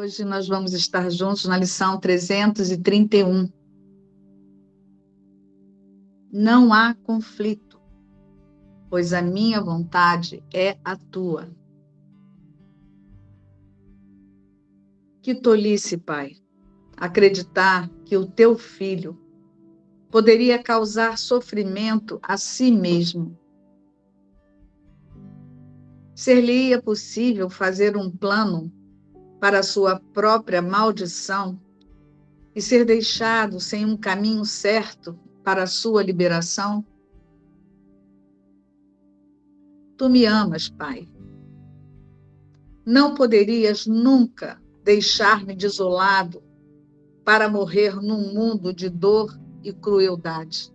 Hoje 0.00 0.24
nós 0.24 0.48
vamos 0.48 0.72
estar 0.72 1.10
juntos 1.10 1.44
na 1.44 1.58
lição 1.58 2.00
331. 2.00 3.52
Não 6.32 6.72
há 6.72 6.94
conflito, 6.94 7.78
pois 8.88 9.12
a 9.12 9.20
minha 9.20 9.60
vontade 9.60 10.42
é 10.54 10.78
a 10.82 10.96
tua. 10.96 11.54
Que 15.20 15.34
tolice, 15.34 15.98
Pai, 15.98 16.34
acreditar 16.96 17.86
que 18.06 18.16
o 18.16 18.24
teu 18.24 18.56
filho 18.56 19.20
poderia 20.10 20.62
causar 20.62 21.18
sofrimento 21.18 22.18
a 22.22 22.38
si 22.38 22.72
mesmo. 22.72 23.38
Ser-lhe-ia 26.14 26.80
possível 26.80 27.50
fazer 27.50 27.98
um 27.98 28.10
plano 28.10 28.79
para 29.40 29.62
sua 29.62 29.98
própria 30.12 30.60
maldição 30.60 31.58
e 32.54 32.60
ser 32.60 32.84
deixado 32.84 33.58
sem 33.58 33.86
um 33.86 33.96
caminho 33.96 34.44
certo 34.44 35.18
para 35.42 35.66
sua 35.66 36.02
liberação? 36.02 36.84
Tu 39.96 40.08
me 40.10 40.26
amas, 40.26 40.68
Pai. 40.68 41.08
Não 42.84 43.14
poderias 43.14 43.86
nunca 43.86 44.60
deixar-me 44.84 45.54
desolado 45.54 46.42
para 47.24 47.48
morrer 47.48 47.96
num 47.96 48.34
mundo 48.34 48.72
de 48.74 48.90
dor 48.90 49.38
e 49.62 49.72
crueldade. 49.72 50.72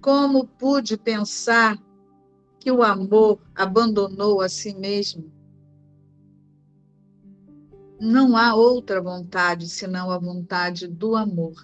Como 0.00 0.46
pude 0.46 0.96
pensar 0.96 1.78
que 2.60 2.70
o 2.70 2.82
amor 2.82 3.40
abandonou 3.54 4.40
a 4.40 4.48
si 4.48 4.74
mesmo 4.74 5.41
não 8.02 8.36
há 8.36 8.52
outra 8.52 9.00
vontade 9.00 9.68
senão 9.68 10.10
a 10.10 10.18
vontade 10.18 10.88
do 10.88 11.14
amor. 11.14 11.54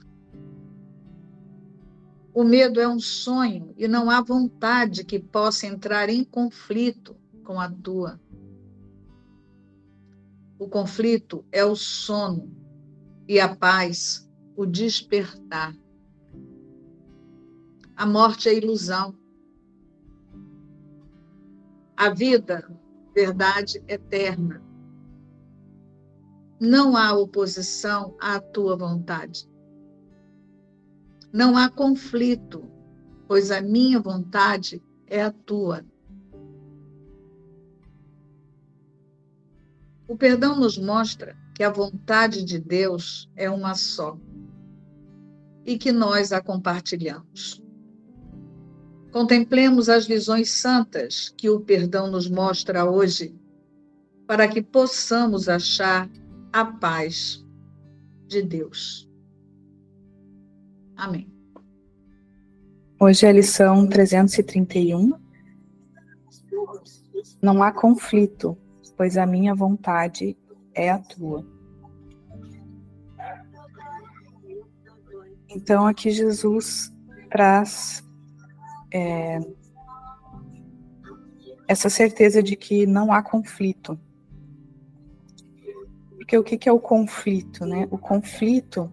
O 2.33 2.45
medo 2.45 2.81
é 2.81 2.87
um 2.87 3.01
sonho 3.01 3.75
e 3.77 3.89
não 3.89 4.09
há 4.09 4.21
vontade 4.21 5.05
que 5.05 5.19
possa 5.19 5.67
entrar 5.67 6.09
em 6.09 6.23
conflito 6.23 7.17
com 7.43 7.59
a 7.59 7.69
tua. 7.69 8.21
O 10.61 10.69
conflito 10.69 11.45
é 11.51 11.65
o 11.65 11.75
sono 11.75 12.49
e 13.27 13.41
a 13.41 13.53
paz, 13.57 14.31
o 14.57 14.65
despertar. 14.65 15.75
A 17.97 18.07
morte 18.07 18.49
é 18.49 18.55
ilusão. 18.55 19.13
A 21.97 22.11
vida, 22.11 22.71
verdade 23.13 23.83
eterna 23.89 24.68
não 26.61 26.97
há 26.97 27.13
oposição 27.13 28.17
à 28.21 28.41
tua 28.41 28.77
vontade. 28.77 29.49
Não 31.33 31.57
há 31.57 31.69
conflito, 31.69 32.69
pois 33.27 33.51
a 33.51 33.61
minha 33.61 34.01
vontade 34.01 34.83
é 35.07 35.23
a 35.23 35.31
tua. 35.31 35.85
O 40.09 40.17
perdão 40.17 40.57
nos 40.57 40.79
mostra 40.79 41.37
que 41.55 41.63
a 41.63 41.71
vontade 41.71 42.45
de 42.45 42.59
Deus 42.59 43.31
é 43.37 43.51
uma 43.51 43.75
só 43.75 44.19
e 45.65 45.77
que 45.77 45.93
nós 45.93 46.33
a 46.33 46.41
compartilhamos. 46.41 47.63
Contemplemos 49.13 49.89
as 49.89 50.07
visões 50.07 50.51
santas 50.51 51.33
que 51.37 51.51
o 51.51 51.61
perdão 51.61 52.11
nos 52.11 52.29
mostra 52.29 52.91
hoje, 52.91 53.35
para 54.27 54.49
que 54.49 54.63
possamos 54.63 55.49
achar 55.49 56.09
a 56.59 56.65
paz 56.65 57.47
de 58.27 58.43
Deus. 58.43 59.09
Amém. 60.97 61.33
Hoje 62.99 63.27
é 63.27 63.29
a 63.29 63.33
lição 63.33 63.87
331. 63.87 65.13
Não 67.41 67.63
há 67.63 67.71
conflito, 67.71 68.59
pois 68.97 69.17
a 69.17 69.25
minha 69.25 69.55
vontade 69.55 70.37
é 70.75 70.91
a 70.91 70.99
tua. 70.99 71.47
Então, 75.49 75.87
aqui 75.87 76.11
Jesus 76.11 76.93
traz 77.31 78.05
é, 78.93 79.39
essa 81.69 81.89
certeza 81.89 82.43
de 82.43 82.57
que 82.57 82.85
não 82.85 83.13
há 83.13 83.23
conflito 83.23 83.97
porque 86.29 86.37
o 86.37 86.45
que, 86.45 86.59
que 86.59 86.69
é 86.69 86.73
o 86.73 86.79
conflito, 86.79 87.65
né? 87.65 87.89
O 87.91 87.97
conflito, 87.97 88.93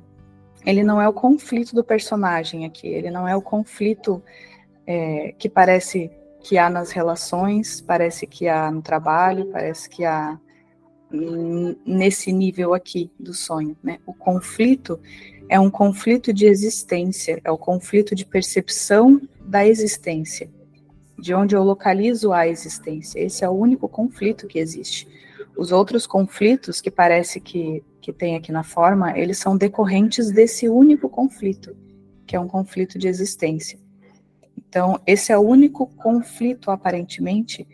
ele 0.66 0.86
não 0.86 1.02
é 1.02 1.10
o 1.10 1.12
conflito 1.12 1.76
do 1.76 1.84
personagem 1.84 2.64
aqui, 2.64 2.88
ele 2.88 3.12
não 3.12 3.28
é 3.28 3.36
o 3.36 3.42
conflito 3.42 4.24
é, 4.88 5.36
que 5.38 5.50
parece 5.50 6.10
que 6.40 6.58
há 6.58 6.70
nas 6.70 6.92
relações, 6.92 7.82
parece 7.82 8.26
que 8.26 8.48
há 8.48 8.72
no 8.72 8.82
trabalho, 8.82 9.48
parece 9.48 9.90
que 9.90 10.06
há 10.06 10.40
nesse 11.86 12.32
nível 12.32 12.74
aqui 12.74 13.12
do 13.20 13.34
sonho, 13.34 13.76
né? 13.84 14.00
O 14.06 14.14
conflito 14.14 14.98
é 15.50 15.60
um 15.60 15.70
conflito 15.70 16.32
de 16.32 16.46
existência, 16.46 17.42
é 17.44 17.52
o 17.52 17.58
conflito 17.58 18.16
de 18.16 18.26
percepção 18.26 19.20
da 19.42 19.68
existência, 19.68 20.50
de 21.20 21.34
onde 21.34 21.54
eu 21.54 21.64
localizo 21.64 22.32
a 22.32 22.48
existência. 22.48 23.20
Esse 23.20 23.44
é 23.44 23.50
o 23.50 23.52
único 23.52 23.90
conflito 23.90 24.48
que 24.48 24.58
existe. 24.58 25.25
Os 25.58 25.72
outros 25.72 26.06
conflitos 26.06 26.82
que 26.82 26.92
parece 26.92 27.40
que, 27.40 27.84
que 28.02 28.12
tem 28.12 28.36
aqui 28.36 28.52
na 28.52 28.64
forma, 28.64 29.18
eles 29.18 29.38
são 29.38 29.58
decorrentes 29.58 30.32
desse 30.32 30.68
único 30.68 31.10
conflito, 31.10 31.76
que 32.26 32.36
é 32.36 32.40
um 32.40 32.48
conflito 32.48 33.00
de 33.00 33.08
existência. 33.08 33.80
Então, 34.58 35.00
esse 35.08 35.32
é 35.32 35.38
o 35.38 35.42
único 35.42 35.88
conflito, 35.88 36.70
aparentemente, 36.70 37.68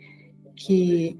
que 0.54 1.18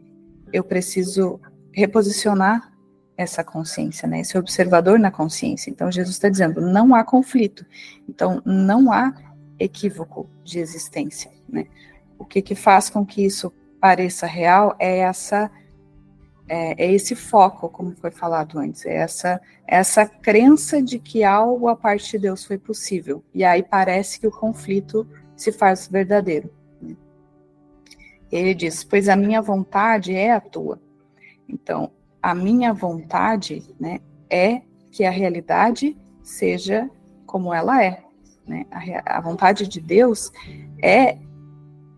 eu 0.53 0.63
preciso 0.63 1.41
reposicionar 1.73 2.73
essa 3.17 3.43
consciência, 3.43 4.07
né? 4.07 4.21
Esse 4.21 4.39
observador 4.39 4.99
na 4.99 5.11
consciência. 5.11 5.71
Então, 5.71 5.91
Jesus 5.91 6.17
está 6.17 6.29
dizendo: 6.29 6.61
não 6.61 6.95
há 6.95 7.05
conflito. 7.05 7.65
Então, 8.09 8.43
não 8.45 8.93
há 8.93 9.15
equívoco 9.59 10.29
de 10.45 10.59
existência, 10.59 11.31
né? 11.49 11.67
O 12.19 12.25
que, 12.25 12.41
que 12.41 12.55
faz 12.55 12.89
com 12.89 13.05
que 13.05 13.25
isso 13.25 13.53
pareça 13.81 14.27
real 14.27 14.77
é 14.79 14.99
essa 14.99 15.51
é, 16.55 16.75
é, 16.77 16.93
esse 16.93 17.15
foco, 17.15 17.67
como 17.71 17.97
foi 17.97 18.11
falado 18.11 18.59
antes, 18.59 18.85
é 18.85 18.97
essa, 18.97 19.41
é 19.67 19.77
essa 19.77 20.05
crença 20.05 20.83
de 20.83 20.99
que 20.99 21.25
algo 21.25 21.67
a 21.67 21.75
parte 21.75 22.11
de 22.11 22.19
Deus 22.19 22.45
foi 22.45 22.59
possível. 22.59 23.25
E 23.33 23.43
aí 23.43 23.63
parece 23.63 24.21
que 24.21 24.27
o 24.27 24.31
conflito 24.31 25.09
se 25.35 25.51
faz 25.51 25.89
verdadeiro. 25.89 26.53
Né? 26.79 26.95
Ele 28.31 28.53
diz: 28.53 28.85
Pois 28.85 29.09
a 29.09 29.17
minha 29.17 29.41
vontade 29.41 30.15
é 30.15 30.31
a 30.31 30.43
tua. 30.43 30.79
Então, 31.49 31.91
a 32.23 32.35
minha 32.35 32.75
vontade 32.75 33.75
né, 33.81 34.01
é 34.29 34.61
que 34.91 35.07
a 35.07 35.11
realidade 35.11 35.97
seja 36.23 36.87
como 37.25 37.55
ela 37.55 37.83
é. 37.83 38.05
Né? 38.47 38.67
A, 38.71 39.17
a 39.17 39.21
vontade 39.23 39.67
de 39.67 39.81
Deus 39.81 40.31
é 40.83 41.17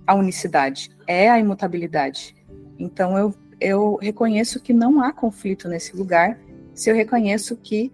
a 0.07 0.15
unicidade, 0.15 0.97
é 1.09 1.29
a 1.29 1.41
imutabilidade. 1.41 2.37
Então, 2.79 3.19
eu 3.19 3.35
eu 3.61 3.97
reconheço 3.97 4.61
que 4.61 4.73
não 4.73 5.03
há 5.03 5.13
conflito 5.13 5.69
nesse 5.69 5.97
lugar, 5.97 6.39
se 6.75 6.91
eu 6.91 6.95
reconheço 6.95 7.57
que 7.57 7.93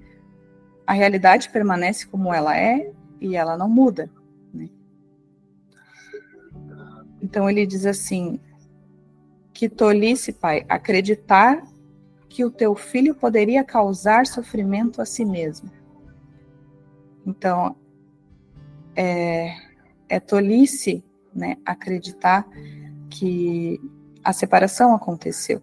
a 0.86 0.92
realidade 0.92 1.50
permanece 1.50 2.06
como 2.06 2.32
ela 2.32 2.58
é 2.58 2.92
e 3.20 3.36
ela 3.36 3.56
não 3.56 3.68
muda. 3.68 4.10
Né? 4.52 4.68
Então 7.22 7.48
ele 7.48 7.66
diz 7.66 7.86
assim: 7.86 8.40
que 9.52 9.68
tolice, 9.68 10.32
pai, 10.32 10.64
acreditar 10.68 11.62
que 12.28 12.44
o 12.44 12.50
teu 12.50 12.74
filho 12.74 13.14
poderia 13.14 13.62
causar 13.62 14.26
sofrimento 14.26 15.02
a 15.02 15.04
si 15.04 15.24
mesmo. 15.24 15.70
Então, 17.26 17.76
é, 18.96 19.54
é 20.08 20.18
tolice 20.18 21.04
né, 21.34 21.56
acreditar 21.64 22.48
que 23.10 23.80
a 24.22 24.32
separação 24.32 24.94
aconteceu. 24.94 25.62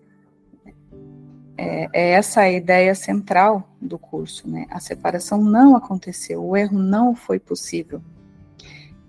É, 1.57 1.87
é, 1.91 2.09
essa 2.11 2.41
a 2.41 2.51
ideia 2.51 2.93
central 2.93 3.75
do 3.81 3.97
curso, 3.97 4.47
né? 4.47 4.67
A 4.69 4.79
separação 4.79 5.43
não 5.43 5.75
aconteceu, 5.75 6.43
o 6.43 6.55
erro 6.55 6.77
não 6.77 7.15
foi 7.15 7.39
possível. 7.39 8.01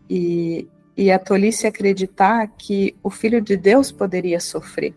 E, 0.08 0.66
e 0.96 1.10
a 1.10 1.18
tolice 1.18 1.66
acreditar 1.66 2.46
que 2.56 2.96
o 3.02 3.10
Filho 3.10 3.40
de 3.42 3.56
Deus 3.56 3.92
poderia 3.92 4.40
sofrer. 4.40 4.94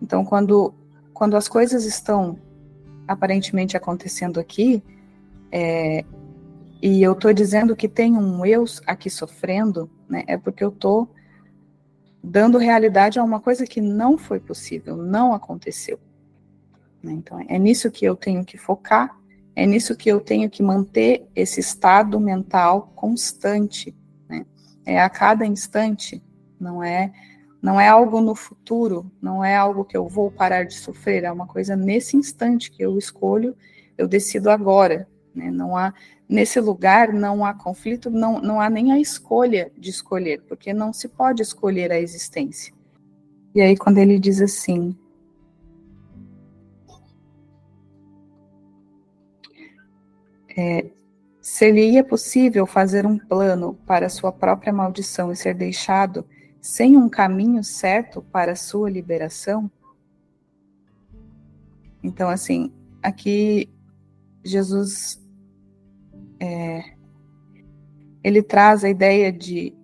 Então, 0.00 0.24
quando, 0.24 0.72
quando 1.12 1.36
as 1.36 1.48
coisas 1.48 1.84
estão 1.84 2.38
aparentemente 3.08 3.76
acontecendo 3.76 4.38
aqui, 4.38 4.82
é, 5.50 6.04
e 6.80 7.02
eu 7.02 7.12
estou 7.12 7.32
dizendo 7.32 7.74
que 7.74 7.88
tem 7.88 8.16
um 8.16 8.46
eu 8.46 8.64
aqui 8.86 9.10
sofrendo, 9.10 9.90
né, 10.08 10.22
é 10.28 10.36
porque 10.36 10.62
eu 10.62 10.68
estou 10.68 11.08
dando 12.22 12.58
realidade 12.58 13.18
a 13.18 13.24
uma 13.24 13.40
coisa 13.40 13.66
que 13.66 13.80
não 13.80 14.18
foi 14.18 14.40
possível, 14.40 14.96
não 14.96 15.32
aconteceu. 15.32 15.98
Então, 17.02 17.44
é 17.48 17.58
nisso 17.58 17.90
que 17.90 18.04
eu 18.04 18.16
tenho 18.16 18.44
que 18.44 18.58
focar, 18.58 19.16
é 19.54 19.66
nisso 19.66 19.96
que 19.96 20.08
eu 20.08 20.20
tenho 20.20 20.48
que 20.50 20.62
manter 20.62 21.26
esse 21.34 21.60
estado 21.60 22.18
mental 22.18 22.92
constante. 22.94 23.94
Né? 24.28 24.44
É 24.84 25.00
a 25.00 25.08
cada 25.08 25.46
instante, 25.46 26.22
não 26.60 26.82
é 26.82 27.12
não 27.60 27.80
é 27.80 27.88
algo 27.88 28.20
no 28.20 28.36
futuro, 28.36 29.10
não 29.20 29.44
é 29.44 29.56
algo 29.56 29.84
que 29.84 29.96
eu 29.96 30.06
vou 30.06 30.30
parar 30.30 30.62
de 30.62 30.74
sofrer, 30.74 31.24
é 31.24 31.32
uma 31.32 31.46
coisa 31.46 31.74
nesse 31.74 32.16
instante 32.16 32.70
que 32.70 32.80
eu 32.80 32.96
escolho, 32.96 33.56
eu 33.96 34.06
decido 34.06 34.48
agora. 34.48 35.08
Né? 35.34 35.50
Não 35.50 35.76
há 35.76 35.92
nesse 36.28 36.60
lugar 36.60 37.12
não 37.12 37.44
há 37.44 37.54
conflito, 37.54 38.10
não, 38.10 38.40
não 38.40 38.60
há 38.60 38.68
nem 38.68 38.92
a 38.92 39.00
escolha 39.00 39.72
de 39.76 39.90
escolher, 39.90 40.42
porque 40.42 40.72
não 40.74 40.92
se 40.92 41.08
pode 41.08 41.40
escolher 41.42 41.90
a 41.90 41.98
existência. 41.98 42.74
E 43.54 43.60
aí 43.60 43.76
quando 43.76 43.98
ele 43.98 44.18
diz 44.18 44.40
assim, 44.40 44.94
é, 50.56 50.90
seria 51.40 52.04
possível 52.04 52.66
fazer 52.66 53.06
um 53.06 53.18
plano 53.18 53.74
para 53.86 54.08
sua 54.08 54.30
própria 54.30 54.72
maldição 54.72 55.32
e 55.32 55.36
ser 55.36 55.54
deixado 55.54 56.26
sem 56.60 56.96
um 56.96 57.08
caminho 57.08 57.64
certo 57.64 58.20
para 58.20 58.54
sua 58.54 58.90
liberação? 58.90 59.70
Então, 62.02 62.28
assim, 62.28 62.72
aqui 63.02 63.70
Jesus 64.44 65.20
é, 66.40 66.84
ele 68.22 68.42
traz 68.42 68.84
a 68.84 68.88
ideia 68.88 69.32
de 69.32 69.74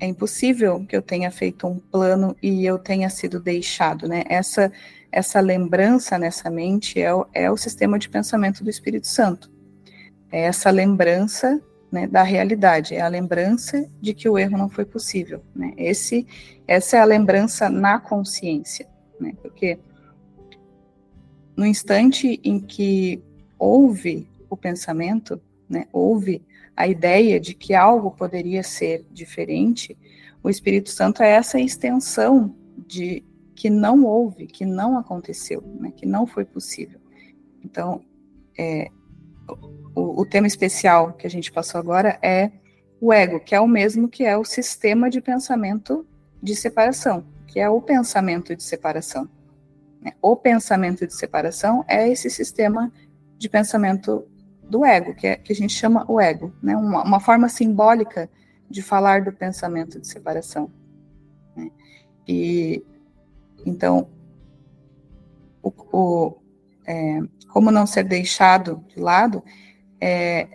é 0.00 0.06
impossível 0.06 0.84
que 0.86 0.96
eu 0.96 1.02
tenha 1.02 1.30
feito 1.30 1.66
um 1.66 1.80
plano 1.80 2.36
e 2.40 2.64
eu 2.64 2.78
tenha 2.78 3.10
sido 3.10 3.40
deixado, 3.40 4.06
né? 4.06 4.22
Essa 4.28 4.70
essa 5.10 5.40
lembrança 5.40 6.18
nessa 6.18 6.50
mente 6.50 7.00
é 7.00 7.12
o, 7.12 7.26
é 7.32 7.50
o 7.50 7.56
sistema 7.56 7.98
de 7.98 8.08
pensamento 8.08 8.62
do 8.62 8.70
Espírito 8.70 9.06
Santo. 9.06 9.50
É 10.30 10.42
essa 10.42 10.70
lembrança 10.70 11.60
né, 11.90 12.06
da 12.06 12.22
realidade, 12.22 12.94
é 12.94 13.00
a 13.00 13.08
lembrança 13.08 13.88
de 14.00 14.12
que 14.12 14.28
o 14.28 14.38
erro 14.38 14.58
não 14.58 14.68
foi 14.68 14.84
possível. 14.84 15.42
Né? 15.54 15.72
Esse, 15.76 16.26
essa 16.66 16.98
é 16.98 17.00
a 17.00 17.04
lembrança 17.04 17.70
na 17.70 17.98
consciência, 17.98 18.86
né? 19.18 19.32
porque 19.40 19.78
no 21.56 21.64
instante 21.64 22.38
em 22.44 22.60
que 22.60 23.22
houve 23.58 24.28
o 24.50 24.56
pensamento, 24.56 25.40
né, 25.68 25.86
houve 25.92 26.42
a 26.76 26.86
ideia 26.86 27.40
de 27.40 27.54
que 27.54 27.74
algo 27.74 28.10
poderia 28.10 28.62
ser 28.62 29.04
diferente, 29.10 29.96
o 30.42 30.48
Espírito 30.48 30.90
Santo 30.90 31.22
é 31.22 31.30
essa 31.30 31.58
extensão 31.58 32.54
de 32.86 33.24
que 33.54 33.68
não 33.68 34.04
houve, 34.04 34.46
que 34.46 34.64
não 34.64 34.96
aconteceu, 34.96 35.60
né, 35.80 35.92
que 35.94 36.06
não 36.06 36.26
foi 36.26 36.44
possível. 36.44 37.00
Então, 37.64 38.00
é, 38.56 38.88
o, 39.94 40.22
o 40.22 40.26
tema 40.26 40.46
especial 40.46 41.12
que 41.12 41.26
a 41.26 41.30
gente 41.30 41.50
passou 41.50 41.80
agora 41.80 42.18
é 42.22 42.52
o 43.00 43.12
ego, 43.12 43.40
que 43.40 43.54
é 43.54 43.60
o 43.60 43.66
mesmo 43.66 44.08
que 44.08 44.24
é 44.24 44.36
o 44.36 44.44
sistema 44.44 45.10
de 45.10 45.20
pensamento 45.20 46.06
de 46.42 46.54
separação, 46.54 47.24
que 47.46 47.58
é 47.58 47.68
o 47.68 47.80
pensamento 47.80 48.54
de 48.54 48.62
separação. 48.62 49.28
Né. 50.00 50.12
O 50.22 50.36
pensamento 50.36 51.06
de 51.06 51.14
separação 51.14 51.84
é 51.88 52.08
esse 52.08 52.30
sistema 52.30 52.92
de 53.36 53.48
pensamento 53.48 54.26
do 54.68 54.84
ego, 54.84 55.14
que, 55.14 55.26
é, 55.26 55.36
que 55.36 55.52
a 55.52 55.56
gente 55.56 55.72
chama 55.72 56.04
o 56.08 56.20
ego, 56.20 56.52
né? 56.62 56.76
uma, 56.76 57.02
uma 57.02 57.20
forma 57.20 57.48
simbólica 57.48 58.28
de 58.68 58.82
falar 58.82 59.22
do 59.22 59.32
pensamento 59.32 59.98
de 59.98 60.06
separação. 60.06 60.70
Né? 61.56 61.70
E 62.26 62.84
então, 63.64 64.08
o, 65.62 65.72
o 65.92 66.38
é, 66.86 67.20
como 67.48 67.70
não 67.70 67.86
ser 67.86 68.04
deixado 68.04 68.84
de 68.88 69.00
lado 69.00 69.42
é, 70.00 70.48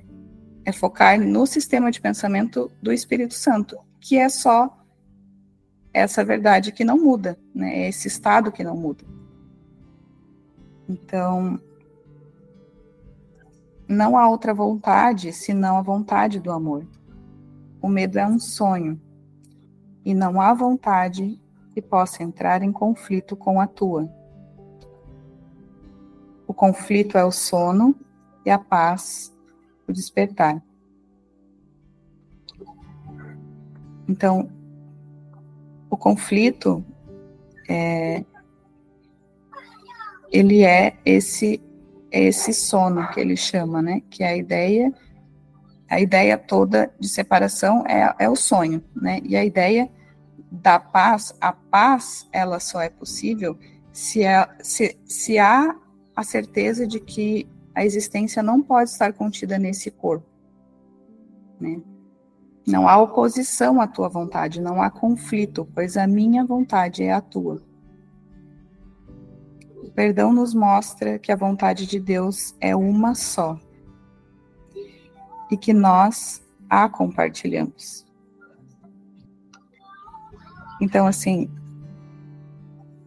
é 0.66 0.72
focar 0.72 1.20
no 1.20 1.46
sistema 1.46 1.92
de 1.92 2.00
pensamento 2.00 2.72
do 2.82 2.92
Espírito 2.92 3.34
Santo, 3.34 3.78
que 4.00 4.18
é 4.18 4.30
só 4.30 4.80
essa 5.94 6.24
verdade 6.24 6.72
que 6.72 6.84
não 6.84 6.98
muda, 6.98 7.38
né? 7.54 7.84
É 7.84 7.90
esse 7.90 8.08
estado 8.08 8.52
que 8.52 8.64
não 8.64 8.76
muda. 8.76 9.04
Então, 10.90 11.60
não 13.94 14.18
há 14.18 14.28
outra 14.28 14.54
vontade 14.54 15.32
senão 15.32 15.78
a 15.78 15.82
vontade 15.82 16.40
do 16.40 16.52
amor. 16.52 16.86
O 17.82 17.88
medo 17.88 18.18
é 18.18 18.26
um 18.26 18.40
sonho, 18.40 19.00
e 20.06 20.14
não 20.14 20.42
há 20.42 20.54
vontade 20.54 21.40
que 21.74 21.82
possa 21.82 22.24
entrar 22.24 22.62
em 22.62 22.72
conflito 22.72 23.36
com 23.36 23.60
a 23.60 23.68
tua. 23.68 24.10
O 26.46 26.54
conflito 26.54 27.18
é 27.18 27.24
o 27.24 27.32
sono 27.32 27.96
e 28.46 28.50
a 28.50 28.60
paz, 28.60 29.34
o 29.88 29.94
despertar. 29.94 30.62
Então, 34.08 34.50
o 35.90 35.96
conflito 35.96 36.84
é, 37.70 38.26
ele 40.32 40.64
é 40.64 40.98
esse 41.06 41.62
é 42.14 42.22
esse 42.26 42.54
sono 42.54 43.10
que 43.10 43.20
ele 43.20 43.36
chama, 43.36 43.82
né? 43.82 44.04
Que 44.08 44.24
é 44.24 44.28
a 44.28 44.38
ideia, 44.38 44.94
a 45.90 46.00
ideia 46.00 46.38
toda 46.38 46.94
de 47.00 47.10
separação 47.10 47.84
é, 47.88 48.14
é 48.20 48.30
o 48.30 48.36
sonho, 48.36 48.84
né? 48.96 49.20
E 49.24 49.36
a 49.36 49.44
ideia 49.44 49.90
da 50.52 50.80
paz, 50.80 51.36
a 51.42 51.52
paz, 51.52 52.30
ela 52.32 52.60
só 52.60 52.80
é 52.80 52.90
possível 52.90 53.58
se, 53.92 54.24
é, 54.24 54.48
se, 54.62 54.96
se 55.06 55.40
há 55.40 55.76
a 56.16 56.24
certeza 56.24 56.86
de 56.86 57.00
que 57.00 57.50
a 57.74 57.84
existência 57.84 58.44
não 58.44 58.62
pode 58.62 58.92
estar 58.92 59.12
contida 59.14 59.58
nesse 59.58 59.90
corpo, 59.90 60.28
né? 61.60 61.82
Não 62.66 62.88
há 62.88 62.96
oposição 62.96 63.82
à 63.82 63.88
tua 63.88 64.08
vontade, 64.08 64.62
não 64.62 64.84
há 64.84 64.92
conflito, 64.92 65.68
pois 65.74 65.98
a 65.98 66.06
minha 66.06 66.46
vontade 66.46 67.04
é 67.04 67.12
a 67.12 67.20
tua 67.20 67.60
perdão 69.94 70.34
nos 70.34 70.54
mostra 70.54 71.20
que 71.20 71.32
a 71.32 71.36
vontade 71.36 71.86
de 71.86 72.00
Deus 72.00 72.56
é 72.60 72.76
uma 72.76 73.16
só 73.16 73.60
e 75.50 75.58
que 75.58 75.74
nós 75.74 76.42
a 76.70 76.90
compartilhamos. 76.90 78.06
Então, 80.82 81.06
assim, 81.06 81.50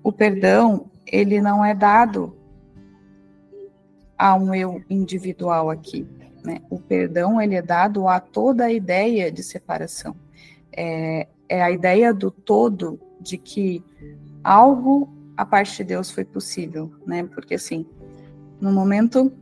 o 0.02 0.12
perdão, 0.12 0.88
ele 1.05 1.40
não 1.40 1.64
é 1.64 1.75
dado 1.75 2.37
a 4.16 4.35
um 4.35 4.55
eu 4.55 4.83
individual 4.88 5.69
aqui. 5.69 6.07
Né? 6.45 6.61
O 6.71 6.78
perdão, 6.78 7.40
ele 7.40 7.57
é 7.57 7.62
dado 7.62 8.07
a 8.07 8.21
toda 8.21 8.66
a 8.66 8.73
ideia 8.73 9.31
de 9.33 9.43
separação. 9.43 10.14
É, 10.73 11.26
é 11.49 11.62
a 11.62 11.71
ideia 11.71 12.14
do 12.14 12.31
todo 12.31 13.00
de 13.21 13.37
que 13.37 13.85
algo 14.45 15.15
a 15.37 15.45
parte 15.45 15.76
de 15.78 15.85
Deus 15.85 16.11
foi 16.11 16.25
possível, 16.25 16.93
né? 17.07 17.25
Porque 17.25 17.55
assim, 17.55 17.87
no 18.61 18.73
momento 18.73 19.33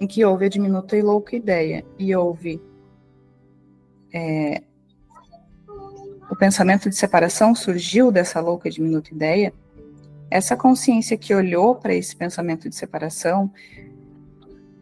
em 0.00 0.06
que 0.06 0.24
houve 0.24 0.46
a 0.46 0.48
diminuta 0.48 0.96
e 0.96 1.02
louca 1.02 1.36
ideia 1.36 1.84
e 1.98 2.14
houve 2.14 2.60
é, 4.12 4.62
o 6.30 6.36
pensamento 6.36 6.88
de 6.88 6.96
separação 6.96 7.54
surgiu 7.54 8.10
dessa 8.10 8.40
louca 8.40 8.68
e 8.68 8.72
diminuta 8.72 9.14
ideia, 9.14 9.52
essa 10.30 10.56
consciência 10.56 11.16
que 11.16 11.34
olhou 11.34 11.74
para 11.74 11.94
esse 11.94 12.16
pensamento 12.16 12.68
de 12.68 12.74
separação, 12.74 13.52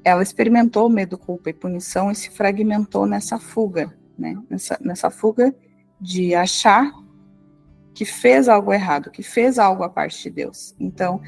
ela 0.05 0.23
experimentou 0.23 0.89
medo, 0.89 1.19
culpa 1.19 1.51
e 1.51 1.53
punição 1.53 2.11
e 2.11 2.15
se 2.15 2.31
fragmentou 2.31 3.05
nessa 3.05 3.39
fuga, 3.39 3.93
né? 4.17 4.41
Nessa, 4.49 4.79
nessa 4.81 5.11
fuga 5.11 5.53
de 6.01 6.35
achar 6.35 6.93
que 8.01 8.07
fez 8.07 8.49
algo 8.49 8.73
errado, 8.73 9.11
que 9.11 9.23
fez 9.23 9.59
algo 9.59 9.83
à 9.83 9.89
parte 9.91 10.23
de 10.23 10.31
Deus. 10.31 10.75
Então, 10.81 11.21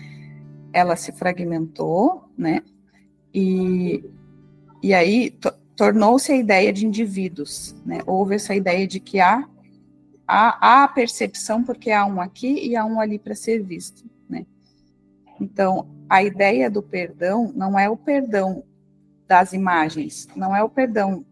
ela 0.73 0.97
se 0.97 1.13
fragmentou, 1.13 2.25
né? 2.35 2.63
E, 3.35 4.03
e 4.83 4.95
aí 4.95 5.39
tornou-se 5.77 6.33
a 6.33 6.35
ideia 6.35 6.73
de 6.73 6.87
indivíduos, 6.87 7.77
né? 7.85 7.99
Houve 8.07 8.37
essa 8.37 8.55
ideia 8.55 8.87
de 8.87 9.01
que 9.01 9.21
há, 9.21 9.47
há, 10.27 10.67
há 10.67 10.85
a 10.85 10.89
percepção 10.89 11.63
porque 11.63 11.91
há 11.91 12.07
um 12.07 12.23
aqui 12.23 12.67
e 12.67 12.75
há 12.75 12.87
um 12.87 12.99
ali 12.99 13.19
para 13.19 13.35
ser 13.35 13.63
visto, 13.63 14.09
né? 14.27 14.47
Então, 15.39 15.87
a 16.09 16.23
ideia 16.23 16.71
do 16.71 16.83
perdão 16.83 17.53
não 17.55 17.79
é 17.79 17.87
o 17.91 17.99
perdão 17.99 18.65
das 19.29 19.53
imagens, 19.53 20.27
não 20.35 20.57
é 20.57 20.65
o 20.65 20.71
perdão 20.71 21.23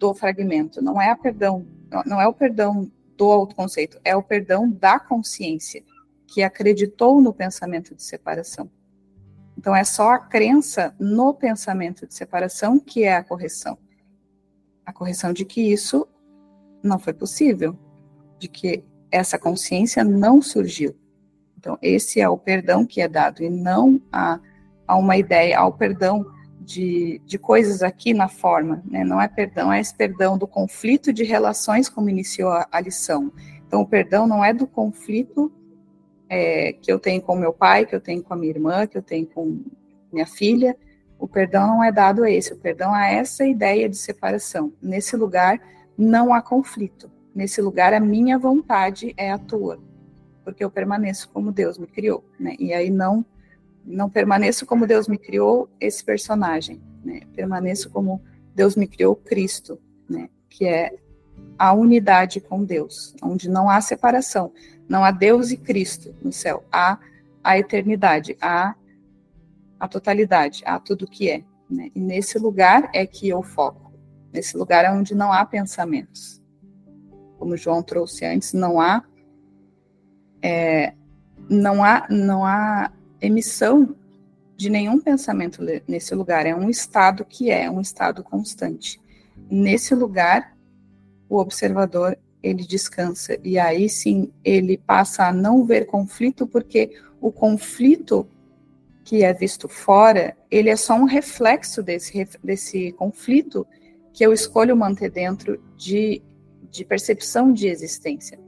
do 0.00 0.12
fragmento, 0.12 0.82
não 0.82 1.00
é 1.00 1.10
a 1.10 1.16
perdão, 1.16 1.64
não 2.04 2.20
é 2.20 2.26
o 2.26 2.34
perdão 2.34 2.90
do 3.22 3.30
autoconceito, 3.30 4.00
é 4.04 4.16
o 4.16 4.22
perdão 4.22 4.68
da 4.68 4.98
consciência, 4.98 5.84
que 6.26 6.42
acreditou 6.42 7.20
no 7.20 7.32
pensamento 7.32 7.94
de 7.94 8.02
separação. 8.02 8.68
Então, 9.56 9.76
é 9.76 9.84
só 9.84 10.10
a 10.10 10.18
crença 10.18 10.92
no 10.98 11.32
pensamento 11.32 12.04
de 12.04 12.14
separação 12.14 12.80
que 12.80 13.04
é 13.04 13.14
a 13.14 13.22
correção. 13.22 13.78
A 14.84 14.92
correção 14.92 15.32
de 15.32 15.44
que 15.44 15.60
isso 15.60 16.08
não 16.82 16.98
foi 16.98 17.12
possível, 17.12 17.78
de 18.40 18.48
que 18.48 18.84
essa 19.08 19.38
consciência 19.38 20.02
não 20.02 20.42
surgiu. 20.42 20.96
Então, 21.56 21.78
esse 21.80 22.20
é 22.20 22.28
o 22.28 22.36
perdão 22.36 22.84
que 22.84 23.00
é 23.00 23.06
dado, 23.06 23.40
e 23.40 23.48
não 23.48 24.02
a, 24.10 24.40
a 24.84 24.96
uma 24.96 25.16
ideia, 25.16 25.60
ao 25.60 25.72
perdão 25.72 26.26
de, 26.64 27.20
de 27.24 27.38
coisas 27.38 27.82
aqui 27.82 28.14
na 28.14 28.28
forma, 28.28 28.82
né? 28.88 29.04
não 29.04 29.20
é 29.20 29.28
perdão, 29.28 29.72
é 29.72 29.80
esse 29.80 29.94
perdão 29.94 30.38
do 30.38 30.46
conflito 30.46 31.12
de 31.12 31.24
relações, 31.24 31.88
como 31.88 32.08
iniciou 32.08 32.50
a, 32.50 32.66
a 32.70 32.80
lição. 32.80 33.32
Então, 33.66 33.80
o 33.80 33.86
perdão 33.86 34.26
não 34.26 34.44
é 34.44 34.52
do 34.52 34.66
conflito 34.66 35.52
é, 36.28 36.72
que 36.74 36.90
eu 36.90 36.98
tenho 36.98 37.20
com 37.20 37.34
meu 37.34 37.52
pai, 37.52 37.84
que 37.84 37.94
eu 37.94 38.00
tenho 38.00 38.22
com 38.22 38.32
a 38.32 38.36
minha 38.36 38.52
irmã, 38.52 38.86
que 38.86 38.96
eu 38.96 39.02
tenho 39.02 39.26
com 39.26 39.60
minha 40.12 40.26
filha. 40.26 40.76
O 41.18 41.26
perdão 41.26 41.66
não 41.66 41.84
é 41.84 41.90
dado 41.90 42.22
a 42.24 42.30
esse, 42.30 42.52
o 42.52 42.56
perdão 42.56 42.94
é 42.96 43.16
essa 43.16 43.44
ideia 43.44 43.88
de 43.88 43.96
separação. 43.96 44.72
Nesse 44.80 45.16
lugar 45.16 45.60
não 45.96 46.32
há 46.32 46.40
conflito. 46.40 47.10
Nesse 47.34 47.60
lugar 47.60 47.92
a 47.94 48.00
minha 48.00 48.38
vontade 48.38 49.14
é 49.16 49.30
a 49.30 49.38
tua, 49.38 49.78
porque 50.44 50.62
eu 50.62 50.70
permaneço 50.70 51.28
como 51.30 51.50
Deus 51.50 51.78
me 51.78 51.86
criou, 51.86 52.24
né? 52.38 52.54
E 52.58 52.72
aí 52.74 52.90
não 52.90 53.24
não 53.84 54.08
permaneço 54.08 54.66
como 54.66 54.86
Deus 54.86 55.08
me 55.08 55.18
criou 55.18 55.68
esse 55.80 56.04
personagem, 56.04 56.80
né? 57.04 57.20
Permaneço 57.34 57.90
como 57.90 58.22
Deus 58.54 58.76
me 58.76 58.86
criou 58.86 59.16
Cristo, 59.16 59.78
né? 60.08 60.28
Que 60.48 60.66
é 60.66 60.94
a 61.58 61.72
unidade 61.72 62.40
com 62.40 62.64
Deus, 62.64 63.14
onde 63.22 63.48
não 63.48 63.68
há 63.68 63.80
separação, 63.80 64.52
não 64.88 65.04
há 65.04 65.10
Deus 65.10 65.50
e 65.50 65.56
Cristo 65.56 66.14
no 66.22 66.32
céu, 66.32 66.64
há 66.70 66.98
a 67.42 67.58
eternidade, 67.58 68.36
há 68.40 68.74
a 69.78 69.88
totalidade, 69.88 70.62
há 70.64 70.78
tudo 70.78 71.06
que 71.06 71.30
é. 71.30 71.44
Né? 71.68 71.90
E 71.94 72.00
nesse 72.00 72.38
lugar 72.38 72.90
é 72.94 73.06
que 73.06 73.28
eu 73.28 73.42
foco, 73.42 73.92
nesse 74.32 74.56
lugar 74.56 74.84
é 74.84 74.90
onde 74.90 75.14
não 75.14 75.32
há 75.32 75.44
pensamentos. 75.44 76.40
Como 77.38 77.56
João 77.56 77.82
trouxe 77.82 78.24
antes, 78.24 78.52
não 78.52 78.80
há 78.80 79.02
é, 80.40 80.94
não 81.48 81.82
há 81.82 82.06
não 82.08 82.44
há 82.44 82.92
emissão 83.22 83.94
de 84.56 84.68
nenhum 84.68 85.00
pensamento 85.00 85.62
nesse 85.86 86.14
lugar. 86.14 86.46
É 86.46 86.54
um 86.54 86.68
estado 86.68 87.24
que 87.24 87.50
é, 87.50 87.70
um 87.70 87.80
estado 87.80 88.22
constante. 88.22 89.00
Nesse 89.50 89.94
lugar, 89.94 90.56
o 91.28 91.38
observador 91.38 92.18
ele 92.42 92.64
descansa 92.64 93.38
e 93.42 93.58
aí 93.58 93.88
sim 93.88 94.32
ele 94.44 94.76
passa 94.76 95.28
a 95.28 95.32
não 95.32 95.64
ver 95.64 95.86
conflito 95.86 96.46
porque 96.46 96.90
o 97.20 97.30
conflito 97.30 98.26
que 99.04 99.22
é 99.22 99.32
visto 99.32 99.68
fora 99.68 100.36
ele 100.50 100.68
é 100.68 100.76
só 100.76 100.94
um 100.94 101.04
reflexo 101.04 101.82
desse 101.82 102.28
desse 102.42 102.92
conflito 102.92 103.66
que 104.12 104.26
eu 104.26 104.32
escolho 104.32 104.76
manter 104.76 105.10
dentro 105.10 105.62
de, 105.76 106.20
de 106.68 106.84
percepção 106.84 107.52
de 107.52 107.68
existência 107.68 108.38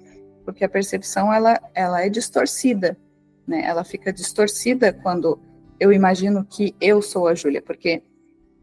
porque 0.44 0.64
a 0.64 0.68
percepção 0.68 1.32
ela 1.32 1.60
ela 1.72 2.04
é 2.04 2.08
distorcida 2.08 2.98
né? 3.46 3.62
Ela 3.64 3.84
fica 3.84 4.12
distorcida 4.12 4.92
quando 4.92 5.40
eu 5.78 5.92
imagino 5.92 6.44
que 6.44 6.74
eu 6.80 7.02
sou 7.02 7.28
a 7.28 7.34
Júlia, 7.34 7.60
porque 7.60 8.02